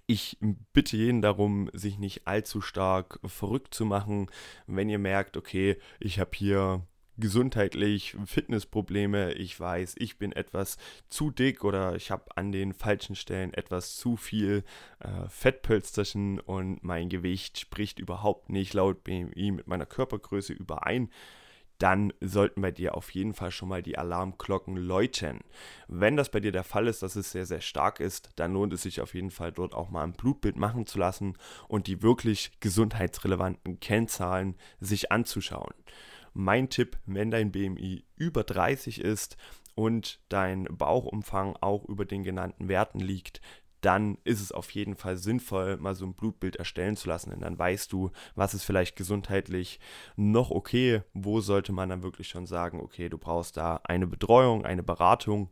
Ich 0.10 0.38
bitte 0.72 0.96
jeden 0.96 1.22
darum, 1.22 1.70
sich 1.74 2.00
nicht 2.00 2.28
allzu 2.28 2.62
stark 2.62 3.20
verrückt 3.26 3.74
zu 3.74 3.84
machen, 3.84 4.32
wenn 4.66 4.88
ihr 4.88 5.00
merkt, 5.00 5.36
okay, 5.36 5.78
ich 6.00 6.18
habe 6.22 6.32
hier 6.34 6.88
gesundheitlich 7.18 8.16
Fitnessprobleme, 8.26 9.34
ich 9.34 9.60
weiß, 9.60 9.96
ich 9.98 10.18
bin 10.18 10.32
etwas 10.32 10.78
zu 11.10 11.30
dick 11.30 11.66
oder 11.66 11.96
ich 11.96 12.10
habe 12.10 12.38
an 12.38 12.54
den 12.54 12.74
falschen 12.74 13.18
Stellen 13.18 13.54
etwas 13.54 13.98
zu 13.98 14.16
viel 14.16 14.64
äh, 15.00 15.28
Fettpölsterchen 15.28 16.40
und 16.40 16.84
mein 16.84 17.10
Gewicht 17.10 17.60
spricht 17.60 18.00
überhaupt 18.00 18.50
nicht 18.50 18.74
laut 18.74 19.04
BMI 19.04 19.52
mit 19.52 19.68
meiner 19.68 19.86
Körpergröße 19.86 20.54
überein 20.54 21.10
dann 21.78 22.12
sollten 22.22 22.62
bei 22.62 22.72
dir 22.72 22.96
auf 22.96 23.12
jeden 23.12 23.34
Fall 23.34 23.52
schon 23.52 23.70
mal 23.70 23.84
die 23.84 23.98
Alarmglocken 23.98 24.76
läuten. 24.76 25.40
Wenn 25.88 26.16
das 26.16 26.30
bei 26.30 26.40
dir 26.40 26.52
der 26.52 26.64
Fall 26.64 26.88
ist, 26.88 27.04
dass 27.04 27.16
es 27.16 27.32
sehr, 27.32 27.46
sehr 27.46 27.62
stark 27.62 28.00
ist, 28.00 28.30
dann 28.36 28.54
lohnt 28.54 28.74
es 28.74 28.82
sich 28.82 29.02
auf 29.02 29.14
jeden 29.14 29.32
Fall 29.32 29.52
dort 29.52 29.74
auch 29.74 29.90
mal 29.90 30.04
ein 30.04 30.14
Blutbild 30.14 30.58
machen 30.58 30.86
zu 30.86 30.98
lassen 30.98 31.38
und 31.68 31.88
die 31.88 32.02
wirklich 32.02 32.52
gesundheitsrelevanten 32.60 33.80
Kennzahlen 33.80 34.56
sich 34.80 35.12
anzuschauen. 35.12 35.74
Mein 36.34 36.70
Tipp, 36.70 36.98
wenn 37.06 37.32
dein 37.32 37.52
BMI 37.52 38.06
über 38.16 38.44
30 38.44 39.02
ist 39.02 39.38
und 39.76 40.20
dein 40.30 40.66
Bauchumfang 40.66 41.56
auch 41.62 41.86
über 41.86 42.06
den 42.06 42.24
genannten 42.24 42.68
Werten 42.68 43.00
liegt, 43.00 43.42
dann 43.82 44.18
ist 44.24 44.42
es 44.42 44.52
auf 44.52 44.72
jeden 44.72 44.96
Fall 44.96 45.18
sinnvoll, 45.18 45.78
mal 45.78 45.96
so 45.96 46.06
ein 46.06 46.14
Blutbild 46.14 46.56
erstellen 46.56 46.96
zu 46.96 47.08
lassen. 47.10 47.30
Denn 47.30 47.42
dann 47.42 47.60
weißt 47.60 47.92
du, 47.92 48.12
was 48.36 48.54
ist 48.54 48.64
vielleicht 48.64 48.96
gesundheitlich 48.96 49.80
noch 50.16 50.52
okay, 50.52 51.04
wo 51.14 51.42
sollte 51.42 51.72
man 51.72 51.90
dann 51.90 52.04
wirklich 52.04 52.28
schon 52.28 52.48
sagen, 52.48 52.82
okay, 52.82 53.10
du 53.10 53.18
brauchst 53.18 53.58
da 53.58 53.82
eine 53.84 54.08
Betreuung, 54.08 54.66
eine 54.66 54.84
Beratung. 54.84 55.50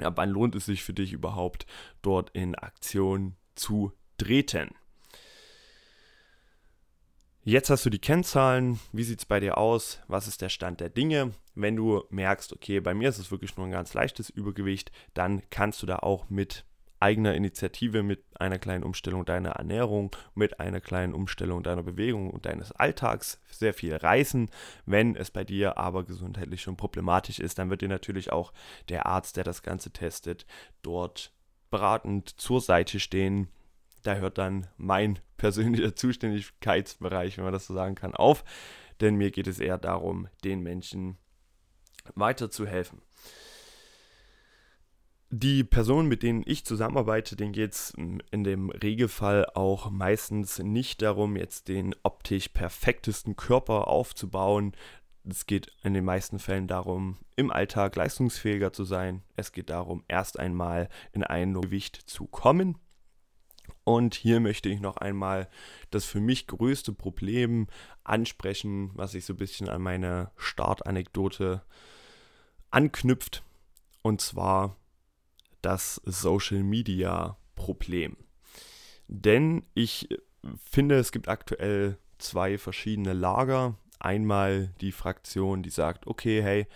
Ja, 0.00 0.16
wann 0.16 0.30
lohnt 0.30 0.54
es 0.54 0.66
sich 0.66 0.84
für 0.84 0.92
dich 0.92 1.12
überhaupt, 1.12 1.66
dort 2.02 2.30
in 2.30 2.54
Aktion 2.54 3.36
zu 3.54 3.92
treten? 4.18 4.70
Jetzt 7.48 7.70
hast 7.70 7.86
du 7.86 7.90
die 7.90 8.00
Kennzahlen. 8.00 8.80
Wie 8.92 9.04
sieht 9.04 9.20
es 9.20 9.24
bei 9.24 9.38
dir 9.38 9.56
aus? 9.56 10.00
Was 10.08 10.26
ist 10.26 10.42
der 10.42 10.48
Stand 10.48 10.80
der 10.80 10.88
Dinge? 10.88 11.32
Wenn 11.54 11.76
du 11.76 12.02
merkst, 12.10 12.52
okay, 12.52 12.80
bei 12.80 12.92
mir 12.92 13.08
ist 13.08 13.18
es 13.18 13.30
wirklich 13.30 13.56
nur 13.56 13.66
ein 13.66 13.72
ganz 13.72 13.94
leichtes 13.94 14.30
Übergewicht, 14.30 14.90
dann 15.14 15.42
kannst 15.48 15.80
du 15.80 15.86
da 15.86 16.00
auch 16.00 16.28
mit 16.28 16.64
eigener 17.00 17.34
Initiative 17.34 18.02
mit 18.02 18.24
einer 18.38 18.58
kleinen 18.58 18.84
Umstellung 18.84 19.24
deiner 19.24 19.50
Ernährung, 19.50 20.14
mit 20.34 20.60
einer 20.60 20.80
kleinen 20.80 21.14
Umstellung 21.14 21.62
deiner 21.62 21.82
Bewegung 21.82 22.30
und 22.30 22.46
deines 22.46 22.72
Alltags 22.72 23.40
sehr 23.50 23.74
viel 23.74 23.94
reißen. 23.94 24.50
Wenn 24.86 25.16
es 25.16 25.30
bei 25.30 25.44
dir 25.44 25.78
aber 25.78 26.04
gesundheitlich 26.04 26.62
schon 26.62 26.76
problematisch 26.76 27.38
ist, 27.38 27.58
dann 27.58 27.70
wird 27.70 27.82
dir 27.82 27.88
natürlich 27.88 28.32
auch 28.32 28.52
der 28.88 29.06
Arzt, 29.06 29.36
der 29.36 29.44
das 29.44 29.62
Ganze 29.62 29.90
testet, 29.92 30.46
dort 30.82 31.32
beratend 31.70 32.40
zur 32.40 32.60
Seite 32.60 33.00
stehen. 33.00 33.48
Da 34.02 34.14
hört 34.14 34.38
dann 34.38 34.66
mein 34.76 35.18
persönlicher 35.36 35.94
Zuständigkeitsbereich, 35.94 37.36
wenn 37.36 37.44
man 37.44 37.52
das 37.52 37.66
so 37.66 37.74
sagen 37.74 37.94
kann, 37.94 38.14
auf. 38.14 38.44
Denn 39.00 39.16
mir 39.16 39.30
geht 39.30 39.46
es 39.46 39.60
eher 39.60 39.76
darum, 39.76 40.28
den 40.42 40.62
Menschen 40.62 41.18
weiterzuhelfen 42.14 43.02
die 45.30 45.64
Personen, 45.64 46.08
mit 46.08 46.22
denen 46.22 46.44
ich 46.46 46.64
zusammenarbeite, 46.64 47.36
denen 47.36 47.52
geht 47.52 47.72
es 47.72 47.90
in 47.90 48.44
dem 48.44 48.70
Regelfall 48.70 49.46
auch 49.54 49.90
meistens 49.90 50.58
nicht 50.60 51.02
darum, 51.02 51.36
jetzt 51.36 51.68
den 51.68 51.94
optisch 52.02 52.48
perfektesten 52.48 53.34
Körper 53.34 53.88
aufzubauen. 53.88 54.72
Es 55.28 55.46
geht 55.46 55.72
in 55.82 55.94
den 55.94 56.04
meisten 56.04 56.38
Fällen 56.38 56.68
darum, 56.68 57.18
im 57.34 57.50
Alltag 57.50 57.96
leistungsfähiger 57.96 58.72
zu 58.72 58.84
sein. 58.84 59.22
Es 59.34 59.50
geht 59.50 59.70
darum, 59.70 60.04
erst 60.06 60.38
einmal 60.38 60.88
in 61.12 61.24
ein 61.24 61.54
Gewicht 61.54 61.96
zu 61.96 62.26
kommen. 62.26 62.78
Und 63.82 64.14
hier 64.14 64.38
möchte 64.38 64.68
ich 64.68 64.80
noch 64.80 64.96
einmal 64.96 65.48
das 65.90 66.04
für 66.04 66.20
mich 66.20 66.46
größte 66.46 66.92
Problem 66.92 67.66
ansprechen, 68.04 68.90
was 68.94 69.12
sich 69.12 69.24
so 69.24 69.32
ein 69.32 69.38
bisschen 69.38 69.68
an 69.68 69.82
meine 69.82 70.30
Startanekdote 70.36 71.62
anknüpft. 72.70 73.42
Und 74.02 74.20
zwar 74.20 74.76
das 75.62 76.00
Social 76.04 76.62
Media 76.62 77.36
Problem. 77.54 78.16
Denn 79.08 79.64
ich 79.74 80.08
finde, 80.70 80.96
es 80.96 81.12
gibt 81.12 81.28
aktuell 81.28 81.98
zwei 82.18 82.58
verschiedene 82.58 83.12
Lager. 83.12 83.78
Einmal 83.98 84.74
die 84.80 84.92
Fraktion, 84.92 85.62
die 85.62 85.70
sagt, 85.70 86.06
okay, 86.06 86.42
hey, 86.42 86.66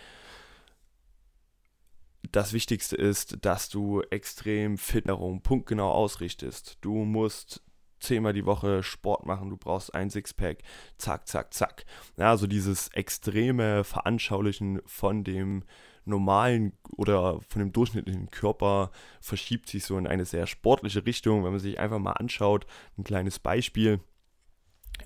das 2.33 2.53
Wichtigste 2.53 2.97
ist, 2.97 3.45
dass 3.45 3.69
du 3.69 4.03
extrem 4.03 4.79
Fitnerung 4.79 5.43
punktgenau 5.43 5.91
ausrichtest. 5.91 6.79
Du 6.81 7.05
musst 7.05 7.63
zehnmal 7.99 8.33
die 8.33 8.47
Woche 8.47 8.83
Sport 8.83 9.27
machen, 9.27 9.51
du 9.51 9.57
brauchst 9.57 9.95
ein 9.95 10.11
Sixpack, 10.11 10.63
zack, 10.97 11.29
zack, 11.29 11.53
zack. 11.53 11.85
Ja, 12.17 12.31
also 12.31 12.47
dieses 12.47 12.89
extreme 12.89 13.85
Veranschaulichen 13.85 14.81
von 14.87 15.25
dem 15.25 15.65
normalen 16.11 16.73
oder 16.97 17.41
von 17.49 17.61
dem 17.61 17.73
durchschnittlichen 17.73 18.31
Körper 18.31 18.91
verschiebt 19.21 19.69
sich 19.69 19.85
so 19.85 19.97
in 19.97 20.07
eine 20.07 20.25
sehr 20.25 20.47
sportliche 20.47 21.07
Richtung. 21.07 21.45
Wenn 21.45 21.53
man 21.53 21.61
sich 21.61 21.79
einfach 21.79 21.99
mal 21.99 22.13
anschaut, 22.13 22.67
ein 22.99 23.05
kleines 23.05 23.39
Beispiel, 23.39 24.01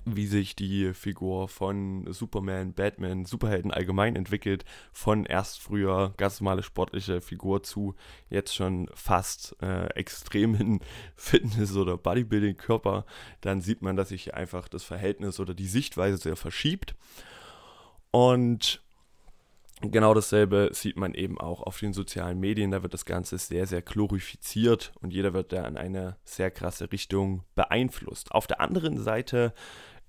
wie 0.03 0.27
sich 0.27 0.55
die 0.55 0.93
Figur 0.93 1.47
von 1.47 2.11
Superman, 2.11 2.73
Batman, 2.73 3.25
Superhelden 3.25 3.71
allgemein 3.71 4.15
entwickelt, 4.15 4.65
von 4.91 5.25
erst 5.25 5.59
früher 5.59 6.13
ganz 6.17 6.41
normale 6.41 6.63
sportliche 6.63 7.21
Figur 7.21 7.63
zu 7.63 7.95
jetzt 8.29 8.53
schon 8.53 8.89
fast 8.93 9.55
äh, 9.61 9.87
extremen 9.93 10.81
Fitness- 11.15 11.77
oder 11.77 11.97
Bodybuilding-Körper, 11.97 13.05
dann 13.41 13.61
sieht 13.61 13.81
man, 13.81 13.95
dass 13.95 14.09
sich 14.09 14.33
einfach 14.33 14.67
das 14.67 14.83
Verhältnis 14.83 15.39
oder 15.39 15.53
die 15.53 15.67
Sichtweise 15.67 16.17
sehr 16.17 16.35
verschiebt. 16.35 16.95
Und 18.11 18.84
Genau 19.81 20.13
dasselbe 20.13 20.69
sieht 20.71 20.95
man 20.95 21.13
eben 21.13 21.37
auch 21.37 21.61
auf 21.61 21.79
den 21.79 21.93
sozialen 21.93 22.39
Medien. 22.39 22.71
Da 22.71 22.81
wird 22.81 22.93
das 22.93 23.05
Ganze 23.05 23.37
sehr, 23.37 23.67
sehr 23.67 23.81
glorifiziert 23.81 24.93
und 25.01 25.11
jeder 25.11 25.33
wird 25.33 25.51
da 25.51 25.67
in 25.67 25.77
eine 25.77 26.15
sehr 26.23 26.49
krasse 26.49 26.91
Richtung 26.91 27.43
beeinflusst. 27.55 28.31
Auf 28.31 28.47
der 28.47 28.61
anderen 28.61 28.97
Seite 28.97 29.53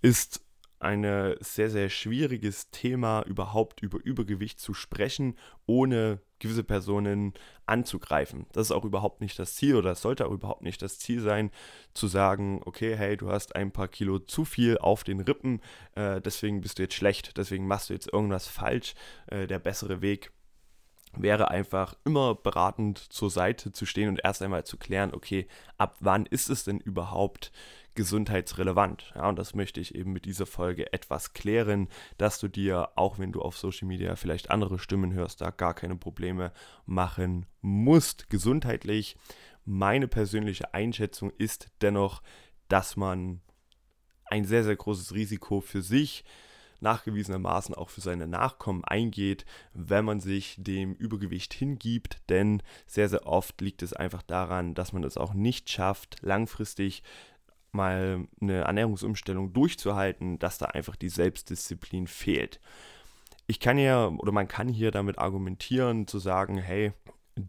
ist 0.02 0.45
ein 0.78 1.36
sehr, 1.40 1.70
sehr 1.70 1.88
schwieriges 1.88 2.70
Thema, 2.70 3.22
überhaupt 3.22 3.82
über 3.82 3.98
Übergewicht 4.02 4.60
zu 4.60 4.74
sprechen, 4.74 5.36
ohne 5.66 6.20
gewisse 6.38 6.64
Personen 6.64 7.32
anzugreifen. 7.64 8.46
Das 8.52 8.68
ist 8.68 8.72
auch 8.72 8.84
überhaupt 8.84 9.20
nicht 9.20 9.38
das 9.38 9.54
Ziel 9.54 9.76
oder 9.76 9.92
es 9.92 10.02
sollte 10.02 10.26
auch 10.26 10.32
überhaupt 10.32 10.62
nicht 10.62 10.82
das 10.82 10.98
Ziel 10.98 11.20
sein, 11.20 11.50
zu 11.94 12.06
sagen, 12.08 12.60
okay, 12.64 12.94
hey, 12.96 13.16
du 13.16 13.30
hast 13.30 13.56
ein 13.56 13.72
paar 13.72 13.88
Kilo 13.88 14.18
zu 14.18 14.44
viel 14.44 14.78
auf 14.78 15.04
den 15.04 15.20
Rippen, 15.20 15.60
äh, 15.94 16.20
deswegen 16.20 16.60
bist 16.60 16.78
du 16.78 16.82
jetzt 16.82 16.94
schlecht, 16.94 17.36
deswegen 17.36 17.66
machst 17.66 17.88
du 17.88 17.94
jetzt 17.94 18.12
irgendwas 18.12 18.46
falsch. 18.46 18.94
Äh, 19.28 19.46
der 19.46 19.58
bessere 19.58 20.02
Weg 20.02 20.30
wäre 21.16 21.50
einfach 21.50 21.94
immer 22.04 22.34
beratend 22.34 22.98
zur 22.98 23.30
Seite 23.30 23.72
zu 23.72 23.86
stehen 23.86 24.08
und 24.08 24.20
erst 24.22 24.42
einmal 24.42 24.64
zu 24.64 24.76
klären, 24.76 25.14
okay, 25.14 25.48
ab 25.78 25.96
wann 26.00 26.26
ist 26.26 26.50
es 26.50 26.64
denn 26.64 26.78
überhaupt 26.78 27.52
gesundheitsrelevant. 27.96 29.12
Ja, 29.16 29.28
und 29.28 29.38
das 29.38 29.54
möchte 29.54 29.80
ich 29.80 29.94
eben 29.94 30.12
mit 30.12 30.24
dieser 30.24 30.46
Folge 30.46 30.92
etwas 30.92 31.32
klären, 31.32 31.88
dass 32.18 32.38
du 32.38 32.48
dir, 32.48 32.90
auch 32.94 33.18
wenn 33.18 33.32
du 33.32 33.42
auf 33.42 33.58
Social 33.58 33.88
Media 33.88 34.14
vielleicht 34.14 34.50
andere 34.50 34.78
Stimmen 34.78 35.12
hörst, 35.12 35.40
da 35.40 35.50
gar 35.50 35.74
keine 35.74 35.96
Probleme 35.96 36.52
machen 36.84 37.46
musst. 37.60 38.30
Gesundheitlich, 38.30 39.16
meine 39.64 40.06
persönliche 40.06 40.72
Einschätzung 40.74 41.32
ist 41.38 41.70
dennoch, 41.80 42.22
dass 42.68 42.96
man 42.96 43.40
ein 44.26 44.44
sehr, 44.44 44.62
sehr 44.62 44.76
großes 44.76 45.14
Risiko 45.14 45.60
für 45.60 45.82
sich 45.82 46.24
nachgewiesenermaßen 46.80 47.74
auch 47.74 47.90
für 47.90 48.00
seine 48.00 48.26
Nachkommen 48.26 48.84
eingeht, 48.84 49.44
wenn 49.72 50.04
man 50.04 50.20
sich 50.20 50.56
dem 50.58 50.94
Übergewicht 50.94 51.54
hingibt, 51.54 52.20
denn 52.28 52.62
sehr, 52.86 53.08
sehr 53.08 53.26
oft 53.26 53.60
liegt 53.60 53.82
es 53.82 53.92
einfach 53.92 54.22
daran, 54.22 54.74
dass 54.74 54.92
man 54.92 55.04
es 55.04 55.16
auch 55.16 55.34
nicht 55.34 55.70
schafft, 55.70 56.18
langfristig 56.22 57.02
mal 57.72 58.26
eine 58.40 58.62
Ernährungsumstellung 58.64 59.52
durchzuhalten, 59.52 60.38
dass 60.38 60.58
da 60.58 60.66
einfach 60.66 60.96
die 60.96 61.08
Selbstdisziplin 61.08 62.06
fehlt. 62.06 62.60
Ich 63.46 63.60
kann 63.60 63.78
ja 63.78 64.08
oder 64.08 64.32
man 64.32 64.48
kann 64.48 64.68
hier 64.68 64.90
damit 64.90 65.18
argumentieren, 65.18 66.06
zu 66.06 66.18
sagen, 66.18 66.58
hey, 66.58 66.92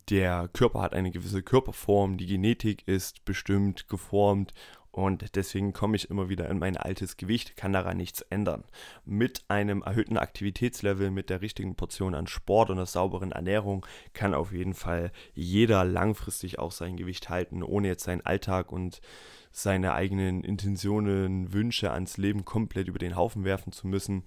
der 0.09 0.49
Körper 0.51 0.81
hat 0.81 0.93
eine 0.93 1.11
gewisse 1.11 1.41
Körperform, 1.43 2.17
die 2.17 2.25
Genetik 2.25 2.87
ist 2.87 3.23
bestimmt 3.25 3.87
geformt 3.87 4.53
Und 4.97 5.35
deswegen 5.35 5.73
komme 5.73 5.95
ich 5.95 6.09
immer 6.09 6.27
wieder 6.27 6.49
in 6.49 6.57
mein 6.57 6.75
altes 6.75 7.17
Gewicht, 7.17 7.55
kann 7.55 7.71
daran 7.71 7.97
nichts 7.97 8.21
ändern. 8.21 8.63
Mit 9.05 9.43
einem 9.47 9.83
erhöhten 9.83 10.17
Aktivitätslevel, 10.17 11.11
mit 11.11 11.29
der 11.29 11.41
richtigen 11.41 11.75
Portion 11.75 12.15
an 12.15 12.25
Sport 12.25 12.71
und 12.71 12.77
einer 12.77 12.87
sauberen 12.87 13.31
Ernährung 13.31 13.85
kann 14.13 14.33
auf 14.33 14.51
jeden 14.51 14.73
Fall 14.73 15.11
jeder 15.35 15.85
langfristig 15.85 16.57
auch 16.57 16.71
sein 16.71 16.97
Gewicht 16.97 17.29
halten, 17.29 17.61
ohne 17.61 17.89
jetzt 17.89 18.05
seinen 18.05 18.25
Alltag 18.25 18.71
und 18.71 18.99
seine 19.57 19.95
eigenen 19.95 20.43
Intentionen, 20.43 21.51
Wünsche 21.51 21.89
ans 21.89 22.17
Leben 22.17 22.45
komplett 22.45 22.87
über 22.87 22.99
den 22.99 23.15
Haufen 23.15 23.43
werfen 23.43 23.71
zu 23.71 23.87
müssen. 23.87 24.23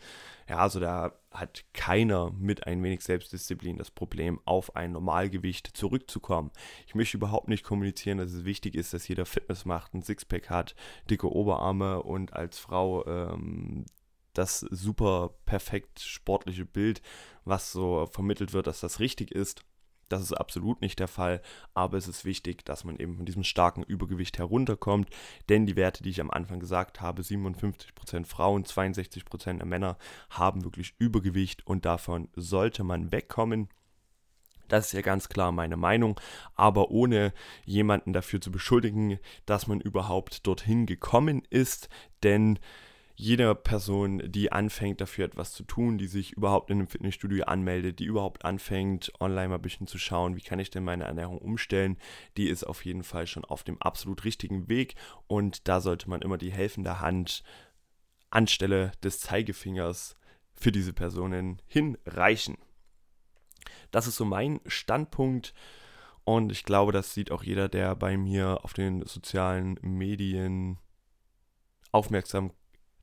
Ja, 0.49 0.59
also 0.59 0.81
da 0.81 1.13
hat 1.31 1.65
keiner 1.73 2.33
mit 2.33 2.67
ein 2.67 2.83
wenig 2.83 3.03
Selbstdisziplin 3.03 3.79
das 3.79 3.93
Problem, 3.93 4.41
auf 4.45 4.75
ein 4.75 4.91
Normalgewicht 4.91 5.69
zurückzukommen. 5.69 6.51
Ich 6.89 6.97
möchte 6.97 7.17
überhaupt 7.17 7.47
nicht 7.47 7.63
kommunizieren, 7.63 8.19
dass 8.19 8.33
es 8.33 8.45
wichtig 8.45 8.75
ist, 8.75 8.93
dass 8.93 9.07
jeder 9.07 9.25
Fitness 9.25 9.65
macht, 9.65 9.95
ein 9.95 10.03
Sixpack 10.03 10.51
hat, 10.51 10.75
dicke 11.09 11.31
Oberarme 11.33 12.03
und 12.03 12.33
als 12.33 12.59
Frau 12.59 13.07
ähm, 13.07 13.85
das 14.35 14.59
super 14.59 15.37
perfekt 15.47 16.01
sportliche 16.01 16.65
Bild, 16.65 17.03
was 17.45 17.71
so 17.71 18.07
vermittelt 18.07 18.53
wird, 18.53 18.67
dass 18.67 18.81
das 18.81 18.99
richtig 18.99 19.31
ist. 19.31 19.63
Das 20.11 20.23
ist 20.23 20.33
absolut 20.33 20.81
nicht 20.81 20.99
der 20.99 21.09
Fall, 21.09 21.41
aber 21.73 21.97
es 21.97 22.09
ist 22.09 22.25
wichtig, 22.25 22.65
dass 22.65 22.83
man 22.83 22.99
eben 22.99 23.17
von 23.17 23.27
diesem 23.27 23.45
starken 23.45 23.85
Übergewicht 23.85 24.39
herunterkommt, 24.39 25.09
denn 25.49 25.67
die 25.67 25.77
Werte, 25.77 26.03
die 26.03 26.11
ich 26.11 26.21
am 26.21 26.33
Anfang 26.33 26.59
gesagt 26.59 27.01
habe, 27.01 27.23
57% 27.23 28.27
Frauen, 28.27 28.65
62% 28.65 29.59
der 29.59 29.67
Männer 29.67 29.97
haben 30.29 30.65
wirklich 30.65 30.95
Übergewicht 30.99 31.65
und 31.65 31.85
davon 31.85 32.29
sollte 32.35 32.83
man 32.83 33.13
wegkommen. 33.13 33.69
Das 34.67 34.87
ist 34.87 34.93
ja 34.93 35.01
ganz 35.01 35.29
klar 35.29 35.53
meine 35.53 35.77
Meinung, 35.77 36.21
aber 36.57 36.91
ohne 36.91 37.33
jemanden 37.65 38.13
dafür 38.13 38.41
zu 38.41 38.51
beschuldigen, 38.51 39.21
dass 39.47 39.69
man 39.69 39.81
überhaupt 39.81 40.45
dorthin 40.45 40.87
gekommen 40.87 41.43
ist, 41.51 41.89
denn 42.25 42.59
jeder 43.21 43.55
Person, 43.55 44.23
die 44.25 44.51
anfängt, 44.51 45.03
dafür 45.03 45.27
etwas 45.27 45.53
zu 45.53 45.63
tun, 45.63 45.99
die 45.99 46.07
sich 46.07 46.33
überhaupt 46.33 46.71
in 46.71 46.79
einem 46.79 46.89
Fitnessstudio 46.89 47.45
anmeldet, 47.45 47.99
die 47.99 48.07
überhaupt 48.07 48.47
anfängt, 48.47 49.13
online 49.21 49.49
mal 49.49 49.57
ein 49.57 49.63
bisschen 49.63 49.87
zu 49.87 49.99
schauen, 49.99 50.37
wie 50.37 50.41
kann 50.41 50.59
ich 50.59 50.71
denn 50.71 50.85
meine 50.85 51.05
Ernährung 51.05 51.37
umstellen, 51.37 51.99
die 52.39 52.49
ist 52.49 52.65
auf 52.65 52.83
jeden 52.83 53.03
Fall 53.03 53.27
schon 53.27 53.45
auf 53.45 53.63
dem 53.63 53.81
absolut 53.83 54.25
richtigen 54.25 54.69
Weg 54.69 54.95
und 55.27 55.69
da 55.69 55.83
sollte 55.83 56.09
man 56.09 56.23
immer 56.23 56.39
die 56.39 56.51
helfende 56.51 57.01
Hand 57.01 57.43
anstelle 58.31 58.93
des 59.03 59.21
Zeigefingers 59.21 60.17
für 60.55 60.73
diese 60.73 60.95
Personen 60.95 61.61
hinreichen. 61.67 62.57
Das 63.91 64.07
ist 64.07 64.17
so 64.17 64.25
mein 64.25 64.61
Standpunkt. 64.67 65.53
Und 66.25 66.53
ich 66.53 66.65
glaube, 66.65 66.93
das 66.93 67.13
sieht 67.13 67.33
auch 67.33 67.43
jeder, 67.43 67.69
der 67.69 67.97
bei 67.97 68.17
mir 68.17 68.61
auf 68.63 68.73
den 68.73 69.05
sozialen 69.05 69.79
Medien 69.83 70.79
aufmerksam 71.93 72.53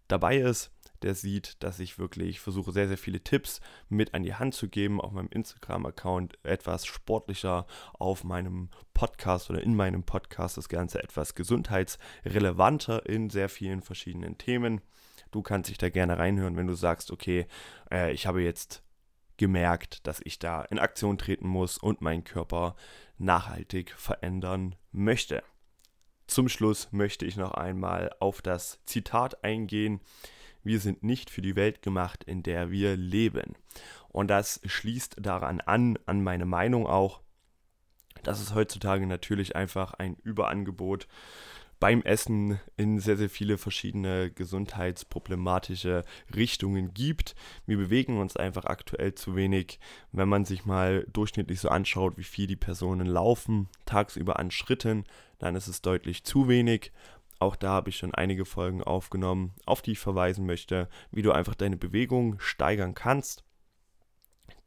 dabei 0.08 0.38
ist, 0.38 0.72
der 1.02 1.14
sieht, 1.14 1.62
dass 1.64 1.80
ich 1.80 2.00
wirklich 2.00 2.40
versuche, 2.40 2.72
sehr, 2.72 2.88
sehr 2.88 2.98
viele 2.98 3.24
Tipps 3.24 3.62
mit 3.90 4.14
an 4.14 4.24
die 4.24 4.34
Hand 4.34 4.56
zu 4.56 4.68
geben, 4.68 5.00
auf 5.00 5.12
meinem 5.12 5.30
Instagram-Account 5.30 6.44
etwas 6.44 6.86
sportlicher, 6.86 7.68
auf 7.94 8.24
meinem 8.24 8.70
Podcast 8.94 9.50
oder 9.50 9.62
in 9.62 9.76
meinem 9.76 10.04
Podcast 10.04 10.58
das 10.58 10.70
Ganze 10.70 11.04
etwas 11.04 11.36
gesundheitsrelevanter 11.36 13.06
in 13.08 13.30
sehr 13.30 13.50
vielen 13.50 13.82
verschiedenen 13.82 14.38
Themen. 14.38 14.82
Du 15.32 15.42
kannst 15.42 15.70
dich 15.70 15.78
da 15.78 15.90
gerne 15.90 16.18
reinhören, 16.18 16.56
wenn 16.56 16.68
du 16.68 16.74
sagst, 16.74 17.12
okay, 17.12 17.48
äh, 17.92 18.12
ich 18.14 18.26
habe 18.26 18.42
jetzt 18.42 18.84
gemerkt, 19.38 20.08
dass 20.08 20.20
ich 20.24 20.40
da 20.40 20.64
in 20.64 20.80
Aktion 20.80 21.18
treten 21.18 21.48
muss 21.48 21.78
und 21.78 22.02
meinen 22.02 22.24
Körper 22.24 22.76
nachhaltig 23.18 23.92
verändern 23.92 24.76
möchte. 24.92 25.44
Zum 26.28 26.50
Schluss 26.50 26.90
möchte 26.92 27.26
ich 27.26 27.38
noch 27.38 27.54
einmal 27.54 28.14
auf 28.20 28.42
das 28.42 28.80
Zitat 28.86 29.44
eingehen. 29.44 30.02
Wir 30.64 30.80
sind 30.80 31.02
nicht 31.02 31.30
für 31.30 31.42
die 31.42 31.56
Welt 31.56 31.82
gemacht, 31.82 32.26
in 32.26 32.44
der 32.44 32.70
wir 32.70 32.98
leben. 32.98 33.56
Und 34.10 34.28
das 34.28 34.60
schließt 34.66 35.16
daran 35.22 35.62
an, 35.62 35.98
an 36.06 36.22
meine 36.22 36.46
Meinung 36.46 36.86
auch, 36.86 37.22
dass 38.24 38.42
es 38.42 38.54
heutzutage 38.54 39.08
natürlich 39.08 39.56
einfach 39.56 39.94
ein 39.94 40.18
Überangebot 40.24 41.08
beim 41.80 42.02
Essen 42.02 42.60
in 42.76 43.00
sehr, 43.00 43.18
sehr 43.18 43.30
viele 43.30 43.58
verschiedene 43.58 44.32
gesundheitsproblematische 44.32 46.04
Richtungen 46.36 46.94
gibt. 46.94 47.36
Wir 47.66 47.78
bewegen 47.78 48.20
uns 48.20 48.36
einfach 48.36 48.66
aktuell 48.66 49.14
zu 49.14 49.36
wenig, 49.36 49.80
wenn 50.12 50.30
man 50.30 50.46
sich 50.46 50.66
mal 50.66 51.06
durchschnittlich 51.14 51.60
so 51.60 51.70
anschaut, 51.70 52.18
wie 52.18 52.24
viel 52.24 52.48
die 52.48 52.56
Personen 52.56 53.06
laufen, 53.06 53.70
tagsüber 53.86 54.40
an 54.40 54.52
Schritten, 54.52 55.06
dann 55.38 55.56
ist 55.56 55.68
es 55.68 55.82
deutlich 55.82 56.24
zu 56.24 56.48
wenig. 56.48 56.92
Auch 57.40 57.56
da 57.56 57.70
habe 57.70 57.90
ich 57.90 57.98
schon 57.98 58.16
einige 58.16 58.46
Folgen 58.46 58.82
aufgenommen, 58.82 59.54
auf 59.66 59.84
die 59.84 59.92
ich 59.92 60.00
verweisen 60.00 60.48
möchte, 60.48 60.90
wie 61.12 61.22
du 61.22 61.32
einfach 61.32 61.54
deine 61.54 61.78
Bewegung 61.78 62.40
steigern 62.40 62.96
kannst. 62.96 63.44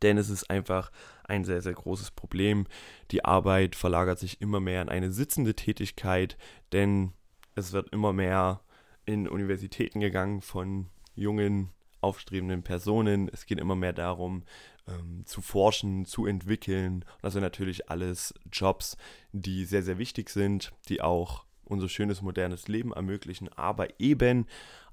Denn 0.03 0.17
es 0.17 0.31
ist 0.31 0.49
einfach 0.49 0.93
ein 1.31 1.45
sehr, 1.45 1.63
sehr 1.63 1.73
großes 1.73 2.11
Problem. 2.11 2.67
Die 3.11 3.25
Arbeit 3.25 3.77
verlagert 3.77 4.19
sich 4.19 4.41
immer 4.41 4.61
mehr 4.61 4.83
in 4.83 4.89
eine 4.89 5.13
sitzende 5.13 5.55
Tätigkeit, 5.55 6.37
denn 6.73 7.13
es 7.55 7.73
wird 7.73 7.89
immer 7.93 8.13
mehr 8.13 8.61
in 9.07 9.29
Universitäten 9.29 10.01
gegangen 10.01 10.43
von 10.43 10.89
jungen, 11.15 11.71
aufstrebenden 12.01 12.63
Personen. 12.63 13.29
Es 13.33 13.47
geht 13.47 13.59
immer 13.59 13.77
mehr 13.77 13.93
darum, 13.93 14.45
ähm, 14.89 15.23
zu 15.27 15.41
forschen, 15.43 16.05
zu 16.05 16.27
entwickeln. 16.27 17.05
Das 17.23 17.33
sind 17.35 17.43
natürlich 17.43 17.91
alles 17.91 18.35
Jobs, 18.53 18.97
die 19.33 19.65
sehr, 19.65 19.83
sehr 19.83 19.99
wichtig 19.99 20.31
sind, 20.31 20.73
die 20.89 21.01
auch 21.01 21.45
unser 21.65 21.89
schönes 21.89 22.21
modernes 22.21 22.69
Leben 22.69 22.93
ermöglichen, 22.93 23.49
aber 23.51 24.01
eben 24.01 24.47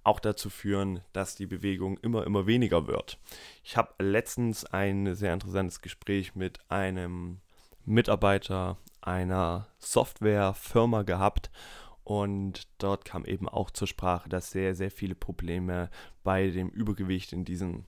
auch 0.08 0.20
dazu 0.20 0.50
führen, 0.50 1.02
dass 1.14 1.36
die 1.36 1.46
Bewegung 1.46 1.98
immer, 1.98 2.26
immer 2.26 2.48
weniger 2.48 2.88
wird. 2.88 3.20
Ich 3.64 3.78
habe 3.78 4.04
letztens 4.04 4.66
ein 4.66 5.14
sehr 5.16 5.34
interessantes 5.34 5.82
Gespräch 5.82 6.34
mit 6.34 6.60
einem 6.72 7.42
Mitarbeiter 7.86 8.78
einer 9.02 9.68
Softwarefirma 9.80 11.04
gehabt 11.04 11.52
und 12.04 12.70
dort 12.78 13.04
kam 13.04 13.26
eben 13.26 13.50
auch 13.50 13.70
zur 13.70 13.88
Sprache, 13.88 14.30
dass 14.30 14.52
sehr, 14.52 14.76
sehr 14.76 14.92
viele 14.92 15.16
Probleme 15.16 15.90
bei 16.24 16.50
dem 16.50 16.70
Übergewicht 16.70 17.34
in 17.34 17.44
diesen 17.44 17.86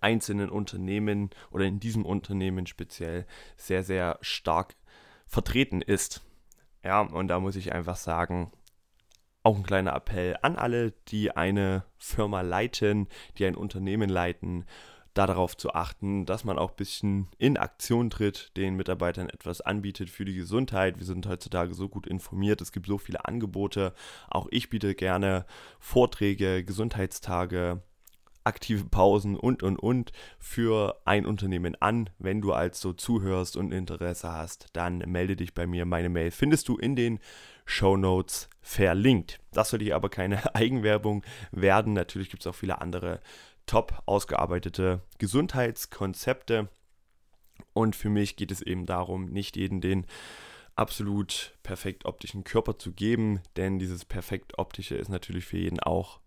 einzelnen 0.00 0.50
Unternehmen 0.50 1.30
oder 1.52 1.64
in 1.64 1.78
diesem 1.78 2.04
Unternehmen 2.04 2.66
speziell 2.66 3.26
sehr, 3.56 3.84
sehr 3.84 4.18
stark 4.20 4.74
vertreten 5.26 5.80
ist. 5.80 6.22
Ja, 6.82 7.02
und 7.02 7.28
da 7.28 7.38
muss 7.38 7.56
ich 7.56 7.72
einfach 7.72 7.96
sagen, 7.96 8.50
auch 9.42 9.56
ein 9.56 9.62
kleiner 9.62 9.94
Appell 9.94 10.36
an 10.42 10.56
alle, 10.56 10.92
die 11.08 11.30
eine 11.34 11.84
Firma 11.96 12.42
leiten, 12.42 13.08
die 13.38 13.46
ein 13.46 13.54
Unternehmen 13.54 14.10
leiten, 14.10 14.64
darauf 15.14 15.56
zu 15.56 15.74
achten, 15.74 16.24
dass 16.24 16.44
man 16.44 16.58
auch 16.58 16.70
ein 16.70 16.76
bisschen 16.76 17.28
in 17.38 17.56
Aktion 17.56 18.10
tritt, 18.10 18.56
den 18.56 18.76
Mitarbeitern 18.76 19.28
etwas 19.28 19.60
anbietet 19.60 20.08
für 20.08 20.24
die 20.24 20.34
Gesundheit. 20.34 20.98
Wir 20.98 21.06
sind 21.06 21.26
heutzutage 21.26 21.74
so 21.74 21.88
gut 21.88 22.06
informiert, 22.06 22.60
es 22.60 22.72
gibt 22.72 22.86
so 22.86 22.98
viele 22.98 23.24
Angebote. 23.24 23.92
Auch 24.28 24.46
ich 24.50 24.70
biete 24.70 24.94
gerne 24.94 25.46
Vorträge, 25.80 26.64
Gesundheitstage, 26.64 27.82
aktive 28.44 28.84
Pausen 28.84 29.36
und 29.36 29.62
und 29.62 29.78
und 29.78 30.12
für 30.38 31.00
ein 31.04 31.26
Unternehmen 31.26 31.76
an. 31.80 32.10
Wenn 32.18 32.40
du 32.40 32.52
also 32.52 32.92
zuhörst 32.92 33.56
und 33.56 33.72
Interesse 33.72 34.30
hast, 34.32 34.68
dann 34.72 34.98
melde 34.98 35.36
dich 35.36 35.54
bei 35.54 35.66
mir. 35.66 35.84
Meine 35.86 36.08
Mail 36.08 36.30
findest 36.30 36.68
du 36.68 36.76
in 36.76 36.96
den 36.96 37.18
Show 37.70 37.96
Notes 37.96 38.48
verlinkt. 38.60 39.38
Das 39.52 39.70
sollte 39.70 39.84
hier 39.84 39.96
aber 39.96 40.08
keine 40.08 40.54
Eigenwerbung 40.54 41.24
werden. 41.52 41.92
Natürlich 41.92 42.30
gibt 42.30 42.42
es 42.42 42.46
auch 42.46 42.54
viele 42.54 42.80
andere 42.80 43.20
top 43.66 44.02
ausgearbeitete 44.06 45.00
Gesundheitskonzepte. 45.18 46.68
Und 47.72 47.94
für 47.94 48.08
mich 48.08 48.36
geht 48.36 48.50
es 48.50 48.62
eben 48.62 48.86
darum, 48.86 49.26
nicht 49.26 49.56
jeden 49.56 49.80
den 49.80 50.06
absolut 50.74 51.54
perfekt 51.62 52.04
optischen 52.06 52.42
Körper 52.42 52.78
zu 52.78 52.92
geben, 52.92 53.40
denn 53.56 53.78
dieses 53.78 54.04
perfekt 54.04 54.58
optische 54.58 54.96
ist 54.96 55.08
natürlich 55.08 55.44
für 55.44 55.58
jeden 55.58 55.78
auch 55.80 56.20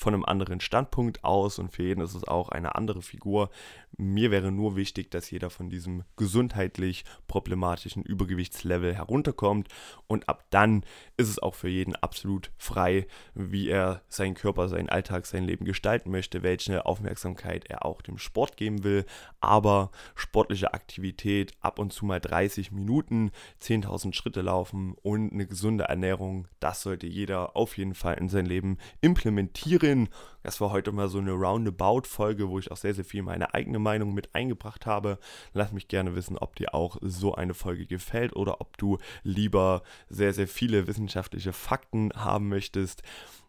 von 0.00 0.14
einem 0.14 0.24
anderen 0.24 0.60
Standpunkt 0.60 1.24
aus 1.24 1.58
und 1.58 1.72
für 1.72 1.82
jeden 1.82 2.00
ist 2.00 2.14
es 2.14 2.24
auch 2.24 2.48
eine 2.48 2.74
andere 2.74 3.02
Figur. 3.02 3.50
Mir 3.98 4.30
wäre 4.30 4.50
nur 4.50 4.74
wichtig, 4.74 5.10
dass 5.10 5.30
jeder 5.30 5.50
von 5.50 5.68
diesem 5.68 6.04
gesundheitlich 6.16 7.04
problematischen 7.28 8.02
Übergewichtslevel 8.02 8.94
herunterkommt 8.94 9.68
und 10.06 10.26
ab 10.26 10.46
dann 10.48 10.84
ist 11.18 11.28
es 11.28 11.38
auch 11.38 11.54
für 11.54 11.68
jeden 11.68 11.96
absolut 11.96 12.50
frei, 12.56 13.06
wie 13.34 13.68
er 13.68 14.00
seinen 14.08 14.32
Körper, 14.32 14.70
seinen 14.70 14.88
Alltag, 14.88 15.26
sein 15.26 15.44
Leben 15.44 15.66
gestalten 15.66 16.10
möchte, 16.10 16.42
welche 16.42 16.86
Aufmerksamkeit 16.86 17.66
er 17.68 17.84
auch 17.84 18.00
dem 18.00 18.16
Sport 18.16 18.56
geben 18.56 18.84
will. 18.84 19.04
Aber 19.40 19.90
sportliche 20.14 20.72
Aktivität, 20.72 21.52
ab 21.60 21.78
und 21.78 21.92
zu 21.92 22.06
mal 22.06 22.20
30 22.20 22.72
Minuten, 22.72 23.32
10.000 23.60 24.14
Schritte 24.14 24.40
laufen 24.40 24.94
und 25.02 25.30
eine 25.30 25.46
gesunde 25.46 25.84
Ernährung, 25.84 26.48
das 26.58 26.80
sollte 26.80 27.06
jeder 27.06 27.54
auf 27.54 27.76
jeden 27.76 27.94
Fall 27.94 28.14
in 28.14 28.30
sein 28.30 28.46
Leben 28.46 28.78
implementieren 29.02 29.89
diskutieren. 29.90 30.08
Das 30.42 30.60
war 30.60 30.70
heute 30.70 30.90
mal 30.92 31.08
so 31.08 31.18
eine 31.18 31.32
Roundabout-Folge, 31.32 32.48
wo 32.48 32.58
ich 32.58 32.70
auch 32.70 32.76
sehr, 32.76 32.94
sehr 32.94 33.04
viel 33.04 33.22
meine 33.22 33.52
eigene 33.52 33.78
Meinung 33.78 34.14
mit 34.14 34.34
eingebracht 34.34 34.86
habe. 34.86 35.18
Lass 35.52 35.72
mich 35.72 35.88
gerne 35.88 36.14
wissen, 36.16 36.38
ob 36.38 36.56
dir 36.56 36.74
auch 36.74 36.96
so 37.02 37.34
eine 37.34 37.52
Folge 37.52 37.86
gefällt 37.86 38.34
oder 38.34 38.60
ob 38.60 38.78
du 38.78 38.98
lieber 39.22 39.82
sehr, 40.08 40.32
sehr 40.32 40.48
viele 40.48 40.86
wissenschaftliche 40.86 41.52
Fakten 41.52 42.10
haben 42.14 42.48
möchtest, 42.48 43.02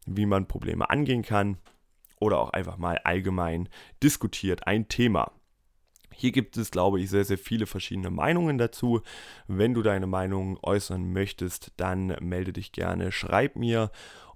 wie 0.06 0.26
man 0.26 0.48
Probleme 0.48 0.90
angehen 0.90 1.22
kann 1.22 1.58
oder 2.20 2.40
auch 2.40 2.50
einfach 2.50 2.78
mal 2.78 2.98
allgemein 3.04 3.70
diskutiert 4.04 4.68
ein 4.68 4.90
Thema. 4.90 5.32
Hier 6.14 6.34
gibt 6.34 6.58
es, 6.58 6.72
glaube 6.72 7.00
ich, 7.00 7.10
sehr, 7.10 7.24
sehr 7.24 7.38
viele 7.38 7.66
verschiedene 7.66 8.10
Meinungen 8.10 8.58
dazu. 8.58 9.02
Wenn 9.48 9.74
du 9.74 9.82
deine 9.82 10.08
Meinung 10.08 10.60
äußern 10.62 11.14
möchtest, 11.14 11.72
dann 11.78 12.08
melde 12.20 12.52
dich 12.52 12.74
gerne, 12.74 13.14
schreib 13.14 13.56
mir. 13.56 13.92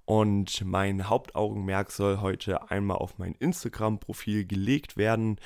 Und 0.06 0.63
mein 0.63 1.10
Hauptaugenmerk 1.10 1.91
soll 1.91 2.22
heute 2.22 2.70
einmal 2.70 2.98
auf 2.98 3.18
mein 3.18 3.34
Instagram-Profil 3.34 4.46
gelegt 4.46 4.98
werden. 4.98 5.39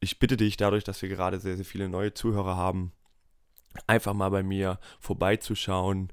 Ich 0.00 0.18
bitte 0.18 0.36
dich, 0.36 0.56
dadurch, 0.56 0.84
dass 0.84 1.00
wir 1.00 1.08
gerade 1.08 1.40
sehr, 1.40 1.56
sehr 1.56 1.64
viele 1.64 1.88
neue 1.88 2.12
Zuhörer 2.12 2.56
haben, 2.56 2.92
einfach 3.86 4.12
mal 4.12 4.30
bei 4.30 4.42
mir 4.42 4.78
vorbeizuschauen 5.00 6.12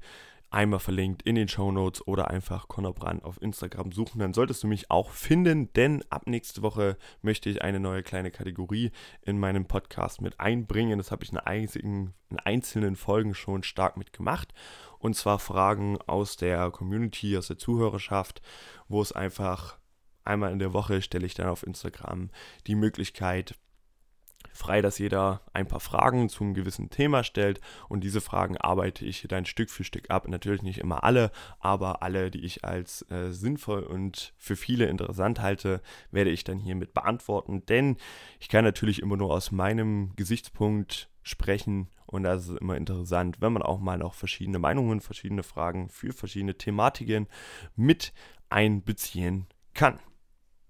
einmal 0.52 0.80
verlinkt 0.80 1.22
in 1.22 1.34
den 1.34 1.48
Show 1.48 1.72
Notes 1.72 2.06
oder 2.06 2.30
einfach 2.30 2.68
Conor 2.68 2.94
Brand 2.94 3.24
auf 3.24 3.40
Instagram 3.40 3.90
suchen. 3.90 4.18
Dann 4.18 4.34
solltest 4.34 4.62
du 4.62 4.66
mich 4.66 4.90
auch 4.90 5.10
finden, 5.10 5.72
denn 5.72 6.04
ab 6.10 6.26
nächste 6.26 6.62
Woche 6.62 6.96
möchte 7.22 7.48
ich 7.48 7.62
eine 7.62 7.80
neue 7.80 8.02
kleine 8.02 8.30
Kategorie 8.30 8.90
in 9.22 9.38
meinem 9.38 9.66
Podcast 9.66 10.20
mit 10.20 10.38
einbringen. 10.40 10.98
Das 10.98 11.10
habe 11.10 11.24
ich 11.24 11.32
in, 11.32 12.12
in 12.28 12.38
einzelnen 12.38 12.96
Folgen 12.96 13.34
schon 13.34 13.62
stark 13.62 13.96
mitgemacht. 13.96 14.52
Und 15.02 15.14
zwar 15.14 15.40
Fragen 15.40 15.98
aus 16.06 16.36
der 16.36 16.70
Community, 16.70 17.36
aus 17.36 17.48
der 17.48 17.58
Zuhörerschaft, 17.58 18.40
wo 18.86 19.02
es 19.02 19.10
einfach 19.10 19.76
einmal 20.24 20.52
in 20.52 20.60
der 20.60 20.72
Woche 20.72 21.02
stelle 21.02 21.26
ich 21.26 21.34
dann 21.34 21.48
auf 21.48 21.66
Instagram 21.66 22.30
die 22.68 22.76
Möglichkeit, 22.76 23.56
frei, 24.52 24.80
dass 24.80 24.98
jeder 24.98 25.40
ein 25.54 25.66
paar 25.66 25.80
Fragen 25.80 26.28
zu 26.28 26.44
einem 26.44 26.54
gewissen 26.54 26.88
Thema 26.88 27.24
stellt 27.24 27.60
und 27.88 28.04
diese 28.04 28.20
Fragen 28.20 28.56
arbeite 28.56 29.04
ich 29.04 29.26
dann 29.28 29.44
Stück 29.44 29.70
für 29.70 29.82
Stück 29.82 30.08
ab. 30.08 30.28
Natürlich 30.28 30.62
nicht 30.62 30.78
immer 30.78 31.02
alle, 31.02 31.32
aber 31.58 32.04
alle, 32.04 32.30
die 32.30 32.44
ich 32.44 32.64
als 32.64 33.04
äh, 33.10 33.32
sinnvoll 33.32 33.82
und 33.82 34.34
für 34.36 34.54
viele 34.54 34.86
interessant 34.86 35.40
halte, 35.40 35.82
werde 36.12 36.30
ich 36.30 36.44
dann 36.44 36.60
hiermit 36.60 36.94
beantworten, 36.94 37.66
denn 37.66 37.96
ich 38.38 38.48
kann 38.48 38.64
natürlich 38.64 39.02
immer 39.02 39.16
nur 39.16 39.32
aus 39.32 39.50
meinem 39.50 40.14
Gesichtspunkt 40.14 41.08
sprechen. 41.22 41.88
Und 42.06 42.24
das 42.24 42.48
ist 42.48 42.58
immer 42.58 42.76
interessant, 42.76 43.40
wenn 43.40 43.52
man 43.52 43.62
auch 43.62 43.80
mal 43.80 43.98
noch 43.98 44.14
verschiedene 44.14 44.58
Meinungen, 44.58 45.00
verschiedene 45.00 45.42
Fragen 45.42 45.88
für 45.88 46.12
verschiedene 46.12 46.56
Thematiken 46.56 47.26
mit 47.76 48.12
einbeziehen 48.50 49.46
kann 49.74 49.98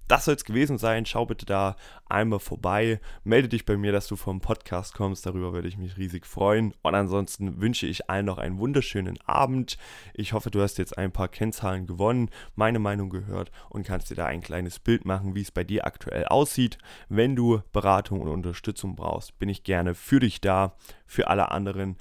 das 0.09 0.25
soll 0.25 0.35
es 0.35 0.45
gewesen 0.45 0.79
sein. 0.79 1.07
Schau 1.07 1.27
bitte 1.27 1.47
da 1.47 1.77
einmal 2.07 2.39
vorbei. 2.39 3.01
Melde 3.25 3.49
dich 3.49 3.65
bei 3.65 3.77
mir, 3.77 3.93
dass 3.93 4.07
du 4.07 4.17
vom 4.17 4.41
Podcast 4.41 4.95
kommst. 4.95 5.25
Darüber 5.27 5.53
würde 5.53 5.69
ich 5.69 5.79
mich 5.79 5.97
riesig 5.97 6.27
freuen. 6.27 6.75
Und 6.83 6.95
ansonsten 6.95 7.61
wünsche 7.61 7.87
ich 7.87 8.11
allen 8.11 8.27
noch 8.27 8.39
einen 8.39 8.59
wunderschönen 8.59 9.19
Abend. 9.27 9.79
Ich 10.15 10.33
hoffe, 10.33 10.51
du 10.51 10.61
hast 10.61 10.79
jetzt 10.79 10.99
ein 10.99 11.13
paar 11.13 11.29
Kennzahlen 11.29 11.87
gewonnen, 11.87 12.31
meine 12.55 12.79
Meinung 12.79 13.11
gehört 13.11 13.51
und 13.71 13.87
kannst 13.87 14.11
dir 14.11 14.17
da 14.17 14.27
ein 14.27 14.41
kleines 14.43 14.79
Bild 14.79 15.05
machen, 15.05 15.35
wie 15.35 15.43
es 15.43 15.51
bei 15.51 15.65
dir 15.65 15.87
aktuell 15.87 16.27
aussieht. 16.27 16.79
Wenn 17.09 17.37
du 17.37 17.63
Beratung 17.73 18.21
und 18.21 18.29
Unterstützung 18.29 18.97
brauchst, 18.97 19.39
bin 19.39 19.49
ich 19.49 19.65
gerne 19.65 19.95
für 19.95 20.21
dich 20.21 20.41
da. 20.41 20.77
Für 21.07 21.29
alle 21.29 21.51
anderen 21.51 21.97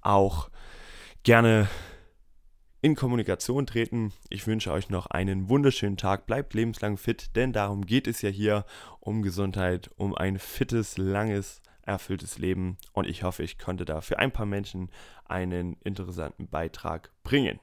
auch 0.00 0.50
gerne 1.22 1.68
in 2.86 2.94
Kommunikation 2.94 3.66
treten. 3.66 4.12
Ich 4.30 4.46
wünsche 4.46 4.70
euch 4.70 4.90
noch 4.90 5.06
einen 5.06 5.48
wunderschönen 5.48 5.96
Tag. 5.96 6.24
Bleibt 6.26 6.54
lebenslang 6.54 6.96
fit, 6.98 7.34
denn 7.34 7.52
darum 7.52 7.84
geht 7.84 8.06
es 8.06 8.22
ja 8.22 8.30
hier 8.30 8.64
um 9.00 9.22
Gesundheit, 9.22 9.90
um 9.96 10.14
ein 10.14 10.38
fittes, 10.38 10.96
langes, 10.96 11.62
erfülltes 11.82 12.38
Leben. 12.38 12.76
Und 12.92 13.08
ich 13.08 13.24
hoffe, 13.24 13.42
ich 13.42 13.58
konnte 13.58 13.84
da 13.84 14.02
für 14.02 14.20
ein 14.20 14.30
paar 14.30 14.46
Menschen 14.46 14.92
einen 15.24 15.72
interessanten 15.82 16.46
Beitrag 16.46 17.10
bringen. 17.24 17.58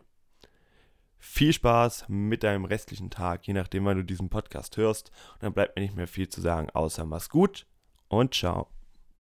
Viel 1.20 1.54
Spaß 1.54 2.10
mit 2.10 2.44
deinem 2.44 2.66
restlichen 2.66 3.10
Tag, 3.10 3.48
je 3.48 3.54
nachdem, 3.54 3.86
wann 3.86 3.96
du 3.96 4.04
diesen 4.04 4.28
Podcast 4.28 4.76
hörst. 4.76 5.10
Und 5.36 5.44
dann 5.44 5.54
bleibt 5.54 5.78
mir 5.78 5.84
nicht 5.84 5.96
mehr 5.96 6.10
viel 6.10 6.28
zu 6.28 6.42
sagen, 6.42 6.70
außer 6.70 7.06
mach's 7.06 7.30
gut 7.30 7.66
und 8.10 8.34
ciao. 8.34 8.68